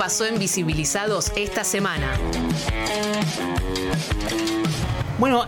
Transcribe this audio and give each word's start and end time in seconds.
pasó 0.00 0.24
en 0.24 0.38
Visibilizados 0.38 1.30
esta 1.36 1.62
semana. 1.62 2.18
Bueno, 5.18 5.44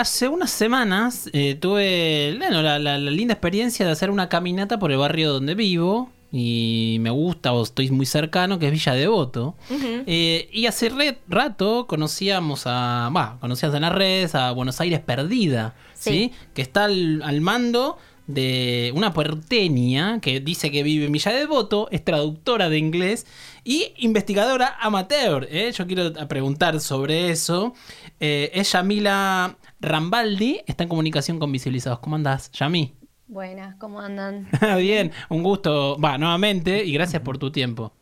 hace 0.00 0.26
unas 0.26 0.50
semanas 0.50 1.30
eh, 1.32 1.54
tuve 1.54 2.36
la, 2.40 2.98
linda 2.98 3.34
experiencia 3.34 3.86
de 3.86 3.92
hacer 3.92 4.10
una 4.10 4.28
caminata 4.28 4.80
por 4.80 4.90
el 4.90 4.98
barrio 4.98 5.32
donde 5.32 5.54
vivo. 5.54 6.10
Y 6.32 6.98
me 7.00 7.10
gusta 7.10 7.52
o 7.52 7.62
estoy 7.62 7.90
muy 7.92 8.04
cercano, 8.04 8.58
que 8.58 8.66
es 8.66 8.72
Villa 8.72 8.94
Devoto. 8.94 9.54
Eh, 9.70 10.50
y 10.52 10.66
hace 10.66 10.90
rato 11.28 11.86
conocíamos 11.86 12.64
a. 12.66 13.10
Va, 13.16 13.38
conocíamos 13.40 13.76
en 13.76 13.82
las 13.82 13.92
redes 13.92 14.34
a 14.34 14.50
Buenos 14.50 14.80
Aires 14.80 14.98
Perdida. 14.98 15.76
Sí. 15.94 16.32
Que 16.52 16.62
está 16.62 16.86
al, 16.86 17.40
mando 17.40 17.96
de 18.28 18.92
una 18.94 19.12
puerteña 19.12 20.20
que 20.20 20.38
dice 20.38 20.70
que 20.70 20.84
vive 20.84 21.06
en 21.06 21.12
Villa 21.12 21.32
Devoto, 21.32 21.88
es 21.90 22.04
traductora 22.04 22.68
de 22.68 22.78
inglés 22.78 23.26
y 23.64 23.92
investigadora 23.96 24.76
amateur. 24.80 25.48
¿eh? 25.50 25.72
Yo 25.72 25.86
quiero 25.86 26.12
preguntar 26.28 26.78
sobre 26.78 27.30
eso. 27.30 27.74
Eh, 28.20 28.50
es 28.54 28.70
Yamila 28.72 29.56
Rambaldi, 29.80 30.60
está 30.66 30.84
en 30.84 30.88
comunicación 30.88 31.38
con 31.38 31.50
Visibilizados. 31.50 31.98
¿Cómo 31.98 32.16
andás, 32.16 32.52
Yami? 32.52 32.94
Buenas, 33.26 33.76
¿cómo 33.76 34.00
andan? 34.00 34.48
Bien, 34.78 35.10
un 35.28 35.42
gusto, 35.42 35.98
va, 35.98 36.16
nuevamente, 36.16 36.84
y 36.84 36.92
gracias 36.92 37.22
por 37.22 37.38
tu 37.38 37.50
tiempo. 37.50 37.92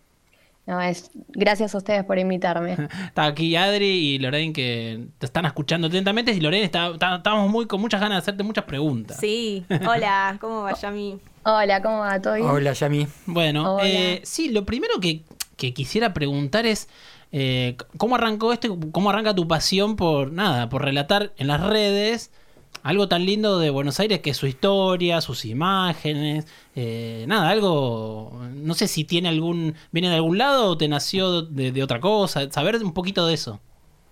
No, 0.66 0.80
es 0.80 1.10
gracias 1.28 1.74
a 1.74 1.78
ustedes 1.78 2.04
por 2.04 2.18
invitarme. 2.18 2.72
Está 3.06 3.26
aquí 3.26 3.54
Adri 3.54 3.86
y 3.86 4.18
Lorraine 4.18 4.52
que 4.52 5.06
te 5.18 5.26
están 5.26 5.46
escuchando 5.46 5.86
atentamente 5.86 6.32
y 6.32 6.40
Lorraine 6.40 6.66
está, 6.66 6.92
estamos 7.16 7.48
muy 7.50 7.66
con 7.66 7.80
muchas 7.80 8.00
ganas 8.00 8.16
de 8.16 8.18
hacerte 8.18 8.42
muchas 8.42 8.64
preguntas. 8.64 9.18
Sí, 9.18 9.64
hola, 9.88 10.36
¿cómo 10.40 10.62
va 10.62 10.74
Yami? 10.74 11.18
Hola, 11.44 11.80
¿cómo 11.80 11.98
va 11.98 12.20
todo? 12.20 12.34
Hola 12.34 12.72
Yami. 12.72 13.06
Bueno, 13.26 13.78
eh, 13.82 14.20
sí, 14.24 14.50
lo 14.50 14.64
primero 14.64 14.98
que, 15.00 15.22
que 15.56 15.72
quisiera 15.72 16.12
preguntar 16.12 16.66
es 16.66 16.88
eh, 17.32 17.76
¿Cómo 17.98 18.14
arrancó 18.14 18.52
esto? 18.52 18.78
¿Cómo 18.92 19.10
arranca 19.10 19.34
tu 19.34 19.48
pasión 19.48 19.96
por 19.96 20.32
nada, 20.32 20.68
por 20.68 20.82
relatar 20.82 21.32
en 21.36 21.48
las 21.48 21.60
redes 21.60 22.30
algo 22.86 23.08
tan 23.08 23.26
lindo 23.26 23.58
de 23.58 23.70
Buenos 23.70 23.98
Aires 23.98 24.20
que 24.20 24.32
su 24.32 24.46
historia, 24.46 25.20
sus 25.20 25.44
imágenes, 25.44 26.46
eh, 26.76 27.24
nada, 27.26 27.50
algo, 27.50 28.40
no 28.54 28.74
sé 28.74 28.86
si 28.86 29.02
tiene 29.02 29.28
algún, 29.28 29.74
viene 29.90 30.08
de 30.08 30.14
algún 30.14 30.38
lado 30.38 30.70
o 30.70 30.76
te 30.76 30.86
nació 30.86 31.42
de, 31.42 31.72
de 31.72 31.82
otra 31.82 31.98
cosa, 31.98 32.48
saber 32.52 32.76
un 32.76 32.92
poquito 32.92 33.26
de 33.26 33.34
eso. 33.34 33.60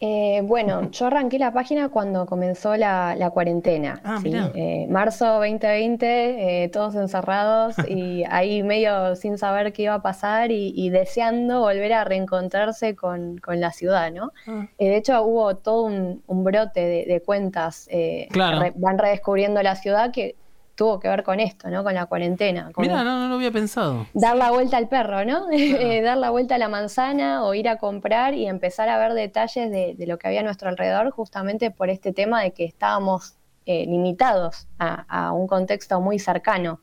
Eh, 0.01 0.43
bueno, 0.45 0.83
yo 0.91 1.07
arranqué 1.07 1.39
la 1.39 1.53
página 1.53 1.89
cuando 1.89 2.27
comenzó 2.27 2.77
la, 2.77 3.31
cuarentena. 3.33 4.01
Ah, 4.05 4.21
eh, 4.25 4.87
marzo 4.89 5.27
2020, 5.27 6.65
eh, 6.65 6.69
todos 6.69 6.95
encerrados 6.95 7.77
y 7.89 8.25
ahí 8.31 8.63
medio 8.63 9.17
sin 9.17 9.39
saber 9.39 9.73
qué 9.73 9.85
iba 9.85 9.95
a 9.95 10.03
pasar 10.03 10.51
y, 10.51 10.91
deseando 10.91 11.61
volver 11.61 11.93
a 11.93 12.05
reencontrarse 12.05 12.95
con, 12.95 13.41
la 13.47 13.73
ciudad, 13.73 14.13
¿no? 14.13 14.33
Ah. 14.47 14.67
de 14.79 14.97
hecho, 14.97 15.23
hubo 15.23 15.57
todo 15.57 15.85
un, 15.85 16.45
brote 16.45 17.05
de, 17.07 17.23
cuentas 17.23 17.89
que 17.91 18.29
van 18.77 18.99
redescubriendo 18.99 19.63
la 19.63 19.77
ciudad 19.77 20.13
que 20.13 20.37
tuvo 20.75 20.99
que 21.01 21.09
ver 21.09 21.23
con 21.23 21.41
esto, 21.41 21.69
¿no? 21.71 21.85
Con 21.85 21.95
la 21.95 22.07
cuarentena. 22.07 22.71
Mira, 22.77 23.05
no, 23.05 23.21
no 23.21 23.29
lo 23.29 23.35
había 23.37 23.51
pensado. 23.51 24.07
Dar 24.13 24.37
la 24.37 24.51
vuelta 24.51 24.77
al 24.77 24.89
perro, 24.89 25.25
¿no? 25.25 25.47
Eh, 25.85 26.03
dar 26.03 26.19
la 26.19 26.31
vuelta 26.31 26.55
a 26.55 26.59
la 26.59 26.69
manzana 26.69 27.45
o 27.45 27.55
ir 27.55 27.69
a 27.69 27.79
comprar 27.79 28.35
y 28.35 28.47
empezar 28.47 28.89
a 28.89 28.99
ver 28.99 29.15
detalles 29.15 29.71
de, 29.71 29.97
lo 30.07 30.19
que 30.19 30.29
había 30.29 30.41
a 30.41 30.43
nuestro 30.43 30.69
alrededor, 30.69 31.11
justamente 31.11 31.71
por 31.71 31.91
este 31.91 32.13
tema 32.13 32.43
de 32.43 32.53
que 32.53 32.65
estábamos 32.65 33.35
eh, 33.67 33.87
limitados 33.87 34.69
a, 34.79 35.33
un 35.33 35.47
contexto 35.47 36.01
muy 36.01 36.19
cercano. 36.19 36.81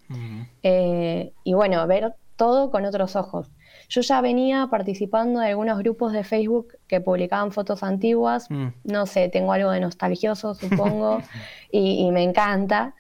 Eh, 0.64 1.32
y 1.44 1.54
bueno, 1.54 1.86
ver 1.88 2.16
todo 2.36 2.72
con 2.72 2.86
otros 2.86 3.16
ojos. 3.16 3.50
Yo 3.88 4.02
ya 4.02 4.22
venía 4.22 4.68
participando 4.72 5.40
de 5.42 5.50
algunos 5.50 5.78
grupos 5.80 6.14
de 6.14 6.24
Facebook 6.24 6.78
que 6.88 7.02
publicaban 7.02 7.52
fotos 7.52 7.84
antiguas. 7.84 8.50
Mm. 8.50 8.68
No 8.86 9.06
sé, 9.06 9.30
tengo 9.30 9.54
algo 9.54 9.72
de 9.72 9.80
nostalgioso, 9.80 10.54
supongo, 10.56 11.22
y, 11.72 12.06
y 12.06 12.12
me 12.12 12.24
encanta. 12.24 12.96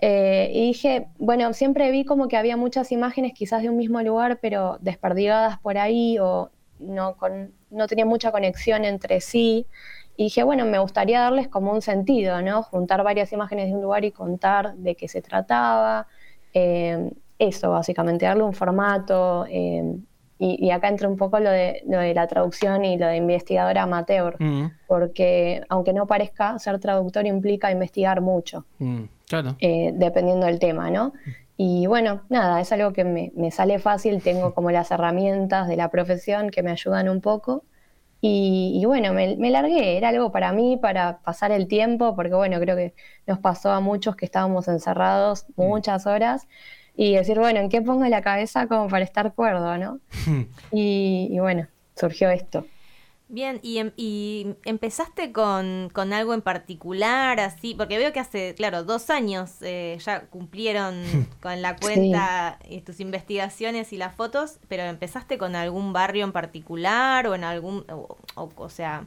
Eh, 0.00 0.50
y 0.52 0.66
dije, 0.68 1.08
bueno, 1.18 1.52
siempre 1.52 1.90
vi 1.90 2.04
como 2.04 2.28
que 2.28 2.36
había 2.36 2.56
muchas 2.56 2.92
imágenes 2.92 3.32
quizás 3.32 3.62
de 3.62 3.70
un 3.70 3.76
mismo 3.76 4.00
lugar, 4.02 4.38
pero 4.40 4.78
desperdigadas 4.80 5.58
por 5.60 5.78
ahí 5.78 6.18
o 6.18 6.50
no, 6.78 7.16
no 7.70 7.86
tenía 7.86 8.04
mucha 8.06 8.32
conexión 8.32 8.84
entre 8.84 9.20
sí. 9.20 9.66
Y 10.16 10.24
dije, 10.24 10.42
bueno, 10.44 10.64
me 10.64 10.78
gustaría 10.78 11.20
darles 11.20 11.48
como 11.48 11.72
un 11.72 11.82
sentido, 11.82 12.40
¿no? 12.42 12.62
Juntar 12.62 13.02
varias 13.04 13.32
imágenes 13.32 13.68
de 13.68 13.74
un 13.74 13.82
lugar 13.82 14.04
y 14.04 14.12
contar 14.12 14.74
de 14.76 14.94
qué 14.96 15.08
se 15.08 15.22
trataba. 15.22 16.06
Eh, 16.54 17.10
eso, 17.38 17.70
básicamente, 17.70 18.24
darle 18.26 18.44
un 18.44 18.54
formato. 18.54 19.46
Eh, 19.48 19.82
y, 20.38 20.70
acá 20.70 20.88
entra 20.88 21.08
un 21.08 21.16
poco 21.16 21.40
lo 21.40 21.50
de, 21.50 21.82
la 21.86 22.26
traducción 22.26 22.84
y 22.84 22.98
lo 22.98 23.06
de 23.06 23.16
investigadora 23.16 23.84
amateur, 23.84 24.36
mm. 24.38 24.66
porque 24.86 25.62
aunque 25.68 25.94
no 25.94 26.06
parezca, 26.06 26.58
ser 26.58 26.78
traductor 26.78 27.26
implica 27.26 27.70
investigar 27.70 28.20
mucho. 28.20 28.66
Mm. 28.78 29.04
Eh, 29.58 29.92
dependiendo 29.94 30.46
del 30.46 30.58
tema, 30.58 30.90
¿no? 30.90 31.12
Y 31.56 31.86
bueno, 31.86 32.22
nada, 32.28 32.60
es 32.60 32.70
algo 32.72 32.92
que 32.92 33.04
me, 33.04 33.50
sale 33.50 33.78
fácil, 33.78 34.22
tengo 34.22 34.54
como 34.54 34.70
las 34.70 34.90
herramientas 34.90 35.68
de 35.68 35.76
la 35.76 35.90
profesión 35.90 36.50
que 36.50 36.62
me 36.62 36.70
ayudan 36.70 37.08
un 37.08 37.20
poco. 37.20 37.64
Y, 38.20 38.82
bueno, 38.86 39.12
me, 39.12 39.50
largué, 39.50 39.96
era 39.96 40.08
algo 40.08 40.32
para 40.32 40.52
mí, 40.52 40.76
para 40.76 41.18
pasar 41.18 41.52
el 41.52 41.68
tiempo, 41.68 42.16
porque 42.16 42.34
bueno, 42.34 42.58
creo 42.58 42.74
que 42.74 42.94
nos 43.26 43.38
pasó 43.38 43.70
a 43.70 43.80
muchos 43.80 44.16
que 44.16 44.24
estábamos 44.24 44.68
encerrados 44.68 45.46
mm. 45.56 45.62
muchas 45.62 46.06
horas 46.06 46.46
y 46.96 47.14
decir, 47.14 47.38
bueno, 47.38 47.60
¿en 47.60 47.68
qué 47.68 47.82
pongo 47.82 48.04
la 48.06 48.22
cabeza 48.22 48.66
como 48.66 48.88
para 48.88 49.04
estar 49.04 49.34
cuerdo, 49.34 49.76
no? 49.78 50.00
y 50.72 51.38
bueno, 51.38 51.66
surgió 51.94 52.30
esto. 52.30 52.66
Bien, 53.28 53.58
y, 53.62 53.78
em, 53.78 53.90
y 53.96 54.54
empezaste 54.64 55.32
con, 55.32 55.90
con, 55.92 56.12
algo 56.12 56.32
en 56.32 56.42
particular, 56.42 57.40
así, 57.40 57.74
porque 57.74 57.98
veo 57.98 58.12
que 58.12 58.20
hace, 58.20 58.54
claro, 58.54 58.84
dos 58.84 59.10
años 59.10 59.50
eh, 59.62 59.98
ya 60.04 60.26
cumplieron 60.26 61.02
con 61.42 61.60
la 61.60 61.74
cuenta 61.74 62.60
y 62.68 62.82
tus 62.82 63.00
investigaciones 63.00 63.92
y 63.92 63.96
las 63.96 64.14
fotos, 64.14 64.60
pero 64.68 64.84
empezaste 64.84 65.38
con 65.38 65.56
algún 65.56 65.92
barrio 65.92 66.24
en 66.24 66.30
particular 66.30 67.26
o 67.26 67.34
en 67.34 67.42
algún, 67.42 67.84
o, 67.90 68.16
o, 68.36 68.68
sea, 68.68 69.06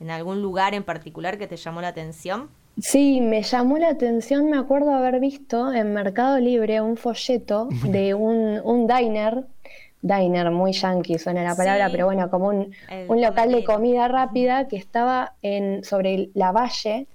en 0.00 0.10
algún 0.10 0.40
lugar 0.40 0.72
en 0.72 0.82
particular 0.82 1.36
que 1.36 1.46
te 1.46 1.56
llamó 1.58 1.82
la 1.82 1.88
atención. 1.88 2.48
Sí, 2.80 3.20
me 3.20 3.42
llamó 3.42 3.78
la 3.78 3.88
atención, 3.88 4.50
me 4.50 4.56
acuerdo 4.56 4.92
haber 4.92 5.20
visto 5.20 5.72
en 5.72 5.92
Mercado 5.92 6.38
Libre 6.38 6.80
un 6.80 6.96
folleto 6.96 7.68
de 7.84 8.14
un, 8.14 8.60
un 8.64 8.86
diner 8.86 9.44
diner, 10.02 10.50
muy 10.50 10.72
yankee 10.72 11.18
suena 11.18 11.42
la 11.42 11.54
palabra, 11.54 11.88
pero 11.90 12.06
bueno, 12.06 12.30
como 12.30 12.48
un, 12.48 12.72
local 13.20 13.52
de 13.52 13.64
comida 13.64 14.08
rápida 14.08 14.68
que 14.68 14.76
estaba 14.76 15.34
en, 15.42 15.84
sobre 15.84 16.30
la 16.34 16.52
valle 16.52 17.06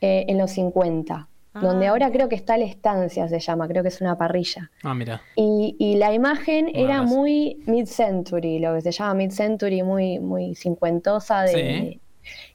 eh, 0.00 0.24
en 0.28 0.38
los 0.38 0.50
50. 0.52 1.28
donde 1.54 1.86
ah, 1.86 1.90
ahora 1.90 2.10
creo 2.10 2.28
que 2.28 2.34
está 2.34 2.56
la 2.56 2.64
estancia, 2.64 3.28
se 3.28 3.38
llama, 3.38 3.68
creo 3.68 3.82
que 3.82 3.90
es 3.90 4.00
una 4.00 4.16
parrilla. 4.16 4.70
Ah, 4.82 4.94
mira. 4.94 5.22
Y, 5.36 5.96
la 5.96 6.12
imagen 6.12 6.70
era 6.74 7.02
muy 7.02 7.62
mid-century, 7.66 8.58
lo 8.58 8.74
que 8.74 8.80
se 8.80 8.90
llama 8.90 9.14
mid-century, 9.14 9.82
muy, 9.82 10.18
muy 10.18 10.54
cincuentosa 10.54 11.42
de, 11.42 12.00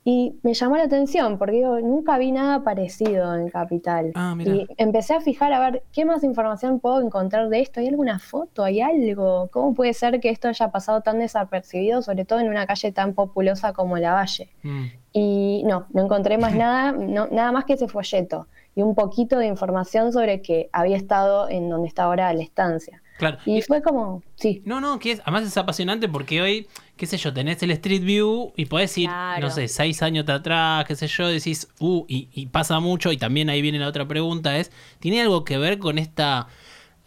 y 0.04 0.36
me 0.44 0.54
llamó 0.54 0.78
la 0.78 0.84
atención 0.84 1.38
porque 1.38 1.62
yo 1.62 1.80
nunca 1.80 2.18
vi 2.18 2.32
nada 2.32 2.64
parecido 2.64 3.36
en 3.36 3.50
Capital. 3.50 4.12
Ah, 4.16 4.36
y 4.40 4.68
empecé 4.78 5.14
a 5.14 5.22
fijar 5.22 5.54
a 5.54 5.60
ver 5.60 5.84
qué 5.92 6.06
más 6.06 6.24
información 6.24 6.80
puedo 6.80 7.02
encontrar 7.02 7.50
de 7.50 7.62
esto. 7.62 7.80
¿Hay 7.80 7.88
alguna 7.88 8.20
foto? 8.20 8.64
¿Hay 8.64 8.82
algo? 8.82 9.50
¿Cómo 9.52 9.74
puede 9.74 9.94
ser 9.94 10.20
que 10.20 10.30
esto 10.30 10.48
haya 10.48 10.72
pasado 10.72 11.02
tan 11.02 11.20
desapercibido, 11.20 12.02
sobre 12.02 12.26
todo 12.26 12.40
en 12.40 12.50
una 12.50 12.66
calle 12.66 12.92
tan 12.92 13.14
populosa 13.14 13.74
como 13.74 13.98
La 13.98 14.14
Valle? 14.14 14.50
Mm. 14.64 14.86
Y 15.14 15.64
no, 15.66 15.88
no 15.92 16.04
encontré 16.04 16.38
más 16.38 16.56
nada, 16.56 16.92
nada 16.92 17.52
más 17.52 17.66
que 17.66 17.74
ese 17.74 17.88
folleto 17.88 18.48
y 18.78 18.84
un 18.84 18.94
poquito 18.94 19.40
de 19.40 19.48
información 19.48 20.14
sobre 20.14 20.44
que 20.44 20.70
había 20.72 20.98
estado 20.98 21.50
en 21.50 21.68
donde 21.68 21.88
está 21.88 22.04
ahora 22.04 22.32
la 22.32 22.44
estancia. 22.44 23.02
Claro. 23.18 23.40
Y 23.44 23.64
fue 23.64 23.82
como, 23.82 24.22
sí. 24.36 24.62
No, 24.66 24.80
no, 24.80 25.00
que 25.00 25.14
es, 25.14 25.22
además 25.22 25.48
es 25.48 25.58
apasionante 25.58 26.08
porque 26.08 26.44
hoy, 26.44 26.68
qué 26.98 27.06
sé 27.06 27.18
yo, 27.18 27.34
tenés 27.34 27.62
el 27.64 27.72
Street 27.72 28.04
View 28.04 28.52
y 28.56 28.66
podés 28.66 28.98
ir, 28.98 29.10
no 29.40 29.50
sé, 29.52 29.68
seis 29.68 30.02
años 30.02 30.28
atrás, 30.28 30.86
qué 30.86 30.96
sé 30.96 31.08
yo, 31.08 31.28
decís, 31.28 31.68
uh, 31.80 32.06
y, 32.08 32.30
y, 32.34 32.48
pasa 32.48 32.80
mucho, 32.80 33.12
y 33.12 33.18
también 33.18 33.50
ahí 33.50 33.62
viene 33.62 33.80
la 33.80 33.88
otra 33.88 34.08
pregunta, 34.08 34.58
es, 34.58 34.72
¿tiene 35.00 35.22
algo 35.22 35.46
que 35.46 35.58
ver 35.58 35.78
con 35.80 35.98
esta 36.00 36.48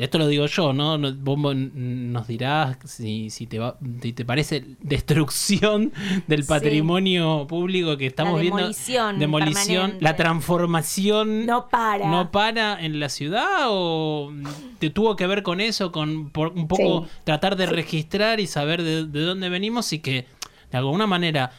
esto 0.01 0.17
lo 0.17 0.27
digo 0.29 0.47
yo, 0.47 0.73
¿no? 0.73 0.99
Vos 1.17 1.55
nos 1.55 2.27
dirás 2.27 2.79
si, 2.87 3.29
si, 3.29 3.47
te, 3.47 3.59
va, 3.59 3.77
te 4.01 4.25
parece 4.25 4.65
destrucción 4.81 5.93
del 6.27 6.45
patrimonio 6.47 7.47
público 7.47 7.99
que 7.99 8.07
estamos 8.07 8.39
la 8.39 8.45
demolición 8.45 9.19
viendo. 9.19 9.39
Demolición. 9.39 9.97
La 10.01 10.17
transformación. 10.17 11.45
No 11.45 11.69
para. 11.69 12.09
¿No 12.09 12.31
para 12.31 12.83
en 12.83 12.99
la 12.99 13.11
ciudad? 13.11 13.67
¿O 13.69 14.33
te 14.79 14.89
tuvo 14.89 15.17
que 15.17 15.27
ver 15.27 15.43
con 15.43 15.61
eso? 15.61 15.93
Con 15.93 16.11
un 16.11 16.69
poco 16.69 17.07
tratar 17.25 17.57
de 17.57 17.67
registrar 17.67 18.41
y 18.41 18.47
saber 18.47 18.83
de, 18.83 19.05
de 19.05 19.21
dónde 19.21 19.51
venimos 19.51 19.93
y 19.93 19.99
que 19.99 20.25
de 20.73 20.79
alguna 20.79 21.07
manera 21.07 21.53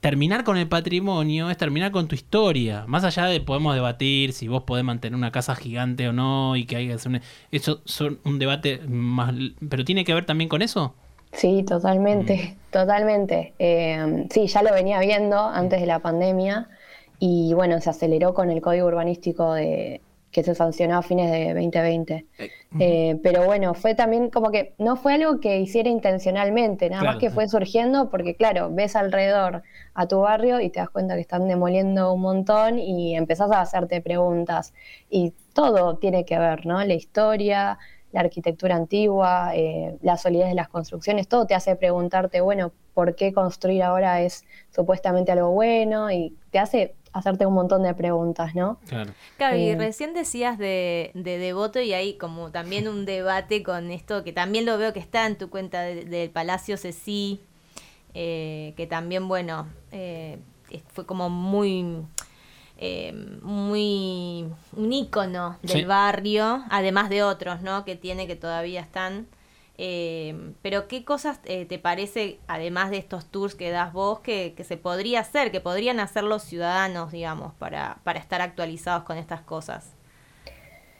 terminar 0.00 0.44
con 0.44 0.56
el 0.56 0.68
patrimonio 0.68 1.50
es 1.50 1.56
terminar 1.56 1.92
con 1.92 2.08
tu 2.08 2.14
historia. 2.14 2.84
Más 2.86 3.04
allá 3.04 3.26
de 3.26 3.40
podemos 3.40 3.74
debatir 3.74 4.32
si 4.32 4.48
vos 4.48 4.64
podés 4.64 4.84
mantener 4.84 5.16
una 5.16 5.30
casa 5.30 5.54
gigante 5.54 6.08
o 6.08 6.12
no 6.12 6.56
y 6.56 6.64
que 6.64 6.76
hay 6.76 6.88
que 6.88 6.94
hacer 6.94 7.12
un... 7.12 7.20
Eso 7.52 7.80
son 7.84 8.18
un 8.24 8.38
debate 8.38 8.80
más... 8.88 9.34
¿Pero 9.68 9.84
tiene 9.84 10.04
que 10.04 10.14
ver 10.14 10.24
también 10.24 10.48
con 10.48 10.62
eso? 10.62 10.94
Sí, 11.32 11.62
totalmente, 11.62 12.56
mm. 12.56 12.70
totalmente. 12.72 13.52
Eh, 13.58 14.26
sí, 14.30 14.46
ya 14.46 14.62
lo 14.62 14.72
venía 14.72 14.98
viendo 15.00 15.38
antes 15.38 15.80
de 15.80 15.86
la 15.86 16.00
pandemia 16.00 16.68
y 17.18 17.52
bueno, 17.54 17.80
se 17.80 17.90
aceleró 17.90 18.32
con 18.34 18.50
el 18.50 18.62
código 18.62 18.86
urbanístico 18.86 19.52
de, 19.52 20.00
que 20.30 20.44
se 20.44 20.54
sancionó 20.54 20.98
a 20.98 21.02
fines 21.02 21.30
de 21.30 21.54
2020. 21.54 22.26
Eh, 22.38 22.50
eh, 22.78 23.18
pero 23.22 23.44
bueno, 23.44 23.74
fue 23.74 23.94
también 23.94 24.30
como 24.30 24.50
que 24.50 24.74
no 24.78 24.96
fue 24.96 25.14
algo 25.14 25.40
que 25.40 25.58
hiciera 25.58 25.88
intencionalmente, 25.88 26.88
nada 26.88 27.02
más 27.02 27.16
que 27.16 27.30
fue 27.30 27.48
surgiendo 27.48 28.10
porque 28.10 28.36
claro, 28.36 28.70
ves 28.72 28.94
alrededor 28.94 29.62
a 29.94 30.06
tu 30.06 30.20
barrio 30.20 30.60
y 30.60 30.70
te 30.70 30.78
das 30.80 30.90
cuenta 30.90 31.14
que 31.14 31.20
están 31.20 31.48
demoliendo 31.48 32.12
un 32.12 32.20
montón 32.20 32.78
y 32.78 33.16
empezás 33.16 33.50
a 33.50 33.60
hacerte 33.60 34.00
preguntas 34.00 34.72
y 35.08 35.34
todo 35.52 35.96
tiene 35.96 36.24
que 36.24 36.38
ver, 36.38 36.64
¿no? 36.64 36.82
La 36.84 36.94
historia, 36.94 37.78
la 38.12 38.20
arquitectura 38.20 38.76
antigua, 38.76 39.52
eh, 39.54 39.96
la 40.02 40.16
solidez 40.16 40.48
de 40.48 40.54
las 40.54 40.68
construcciones, 40.68 41.28
todo 41.28 41.46
te 41.46 41.54
hace 41.54 41.76
preguntarte, 41.76 42.40
bueno, 42.40 42.72
¿por 42.94 43.14
qué 43.14 43.32
construir 43.32 43.82
ahora 43.82 44.20
es 44.20 44.44
supuestamente 44.70 45.32
algo 45.32 45.50
bueno? 45.50 46.10
Y 46.10 46.36
te 46.50 46.58
hace 46.58 46.94
hacerte 47.12 47.46
un 47.46 47.54
montón 47.54 47.82
de 47.82 47.94
preguntas, 47.94 48.54
¿no? 48.54 48.78
Claro. 48.86 49.12
Y 49.56 49.70
eh, 49.70 49.76
recién 49.76 50.14
decías 50.14 50.58
de, 50.58 51.10
de, 51.14 51.38
devoto 51.38 51.80
y 51.80 51.92
hay 51.92 52.14
como 52.14 52.50
también 52.50 52.88
un 52.88 53.04
debate 53.04 53.62
con 53.62 53.90
esto, 53.90 54.24
que 54.24 54.32
también 54.32 54.66
lo 54.66 54.78
veo 54.78 54.92
que 54.92 55.00
está 55.00 55.26
en 55.26 55.36
tu 55.36 55.50
cuenta 55.50 55.82
del 55.82 56.30
Palacio 56.30 56.76
Ceci, 56.76 57.40
eh, 58.14 58.74
que 58.76 58.86
también, 58.86 59.28
bueno, 59.28 59.66
fue 60.92 61.06
como 61.06 61.28
muy 61.28 62.04
eh, 62.82 63.12
muy 63.42 64.46
un 64.74 64.92
ícono 64.92 65.58
del 65.62 65.84
barrio, 65.84 66.64
además 66.70 67.10
de 67.10 67.22
otros, 67.22 67.60
¿no? 67.60 67.84
Que 67.84 67.94
tiene 67.94 68.26
que 68.26 68.36
todavía 68.36 68.80
están. 68.80 69.26
Eh, 69.82 70.52
pero 70.60 70.88
¿qué 70.88 71.06
cosas 71.06 71.40
eh, 71.46 71.64
te 71.64 71.78
parece, 71.78 72.38
además 72.48 72.90
de 72.90 72.98
estos 72.98 73.24
tours 73.24 73.54
que 73.54 73.70
das 73.70 73.94
vos, 73.94 74.20
que, 74.20 74.52
que, 74.54 74.62
se 74.62 74.76
podría 74.76 75.20
hacer, 75.20 75.50
que 75.50 75.62
podrían 75.62 76.00
hacer 76.00 76.22
los 76.22 76.42
ciudadanos, 76.42 77.12
digamos, 77.12 77.54
para, 77.54 77.96
para 78.04 78.18
estar 78.18 78.42
actualizados 78.42 79.04
con 79.04 79.16
estas 79.16 79.40
cosas? 79.40 79.94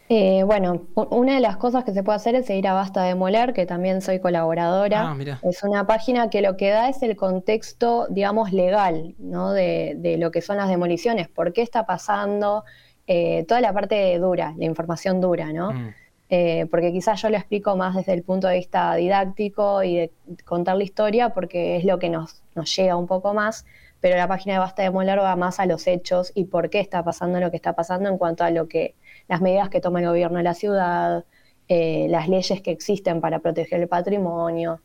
Eh, 0.09 0.45
bueno, 0.45 0.87
una 0.95 1.35
de 1.35 1.41
las 1.41 1.59
cosas 1.59 1.85
que 1.85 1.93
se 1.93 2.03
puede 2.03 2.17
hacer 2.17 2.35
es 2.35 2.49
ir 2.49 2.67
a 2.67 2.73
Basta 2.73 3.03
de 3.03 3.15
Moler, 3.15 3.53
que 3.53 3.67
también 3.67 4.01
soy 4.01 4.19
colaboradora. 4.19 5.11
Ah, 5.11 5.39
es 5.43 5.63
una 5.63 5.87
página 5.87 6.31
que 6.31 6.41
lo 6.41 6.57
que 6.57 6.71
da 6.71 6.89
es 6.89 7.03
el 7.03 7.17
contexto, 7.17 8.07
digamos, 8.09 8.51
legal, 8.51 9.15
¿no? 9.19 9.53
De, 9.53 10.17
lo 10.19 10.31
que 10.31 10.41
son 10.41 10.57
las 10.57 10.71
demoliciones, 10.71 11.29
por 11.29 11.53
qué 11.53 11.61
está 11.61 11.85
pasando, 11.85 12.65
eh, 13.07 13.45
toda 13.47 13.61
la 13.61 13.75
parte 13.75 14.19
dura, 14.19 14.55
la 14.57 14.65
información 14.65 15.21
dura, 15.21 15.53
¿no? 15.53 15.71
Mm. 15.71 15.95
Eh, 16.33 16.67
porque 16.71 16.93
quizás 16.93 17.21
yo 17.21 17.29
lo 17.29 17.37
explico 17.37 17.77
más 17.77 17.97
desde 17.97 18.13
el 18.13 18.23
punto 18.23 18.47
de 18.47 18.55
vista 18.55 18.95
didáctico 18.95 19.83
y 19.83 19.97
de 19.97 20.11
contar 20.45 20.77
la 20.77 20.85
historia, 20.85 21.31
porque 21.31 21.77
es 21.77 21.85
lo 21.85 21.99
que 21.99 22.09
nos, 22.09 22.43
nos 22.55 22.75
llega 22.77 22.95
un 22.95 23.09
poco 23.09 23.35
más, 23.35 23.67
pero 24.01 24.17
la 24.17 24.29
página 24.29 24.55
de 24.55 24.61
Basta 24.61 24.83
de 24.83 24.91
Moler 24.91 25.19
va 25.19 25.35
más 25.35 25.59
a 25.59 25.67
los 25.67 25.89
hechos 25.89 26.31
y 26.37 26.45
por 26.45 26.71
qué 26.71 26.79
está 26.79 27.03
pasando 27.03 27.41
lo 27.41 27.51
que 27.51 27.57
está 27.57 27.73
pasando 27.73 28.09
en 28.09 28.17
cuanto 28.17 28.45
a 28.45 28.51
lo 28.51 28.69
que 28.69 28.95
las 29.27 29.41
medidas 29.41 29.71
que 29.71 29.81
toma 29.81 29.99
el 30.01 30.07
gobierno 30.07 30.39
de 30.39 30.45
la 30.45 30.55
ciudad, 30.55 31.25
eh, 31.69 32.07
las 32.09 32.29
leyes 32.29 32.63
que 32.63 32.71
existen 32.71 33.21
para 33.21 33.41
proteger 33.41 33.81
el 33.81 33.89
patrimonio. 33.89 34.81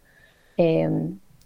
Eh, 0.57 0.89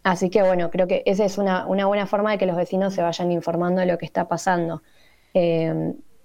así 0.04 0.30
que 0.30 0.44
bueno, 0.44 0.72
creo 0.72 0.88
que 0.88 1.04
esa 1.06 1.26
es 1.26 1.38
una, 1.38 1.66
buena 1.66 2.08
forma 2.08 2.32
de 2.32 2.38
que 2.38 2.46
los 2.46 2.56
vecinos 2.56 2.94
se 2.94 3.02
vayan 3.02 3.34
informando 3.34 3.82
de 3.82 3.88
lo 3.88 3.98
que 3.98 4.06
está 4.06 4.30
pasando. 4.30 4.82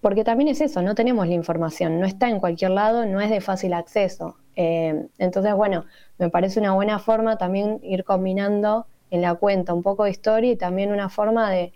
Eh, 0.04 0.08
porque 0.08 0.24
también 0.24 0.48
es 0.48 0.60
eso, 0.60 0.82
no 0.82 0.94
tenemos 0.94 1.26
la 1.26 1.34
información, 1.34 1.98
no 1.98 2.06
está 2.06 2.28
en 2.28 2.40
cualquier 2.40 2.72
lado, 2.72 3.06
no 3.06 3.20
es 3.20 3.30
de 3.30 3.40
fácil 3.40 3.72
acceso. 3.72 4.36
entonces, 4.56 5.54
bueno, 5.54 5.84
me 6.18 6.28
parece 6.30 6.60
una 6.60 6.72
buena 6.72 6.98
forma 6.98 7.36
también 7.38 7.80
ir 7.82 8.04
combinando 8.04 8.86
en 9.10 9.22
la 9.22 9.34
cuenta 9.34 9.72
un 9.72 9.82
poco 9.82 10.04
de 10.04 10.10
historia 10.10 10.52
y 10.52 10.56
también 10.56 10.92
una 10.92 11.08
forma 11.08 11.50
de, 11.50 11.72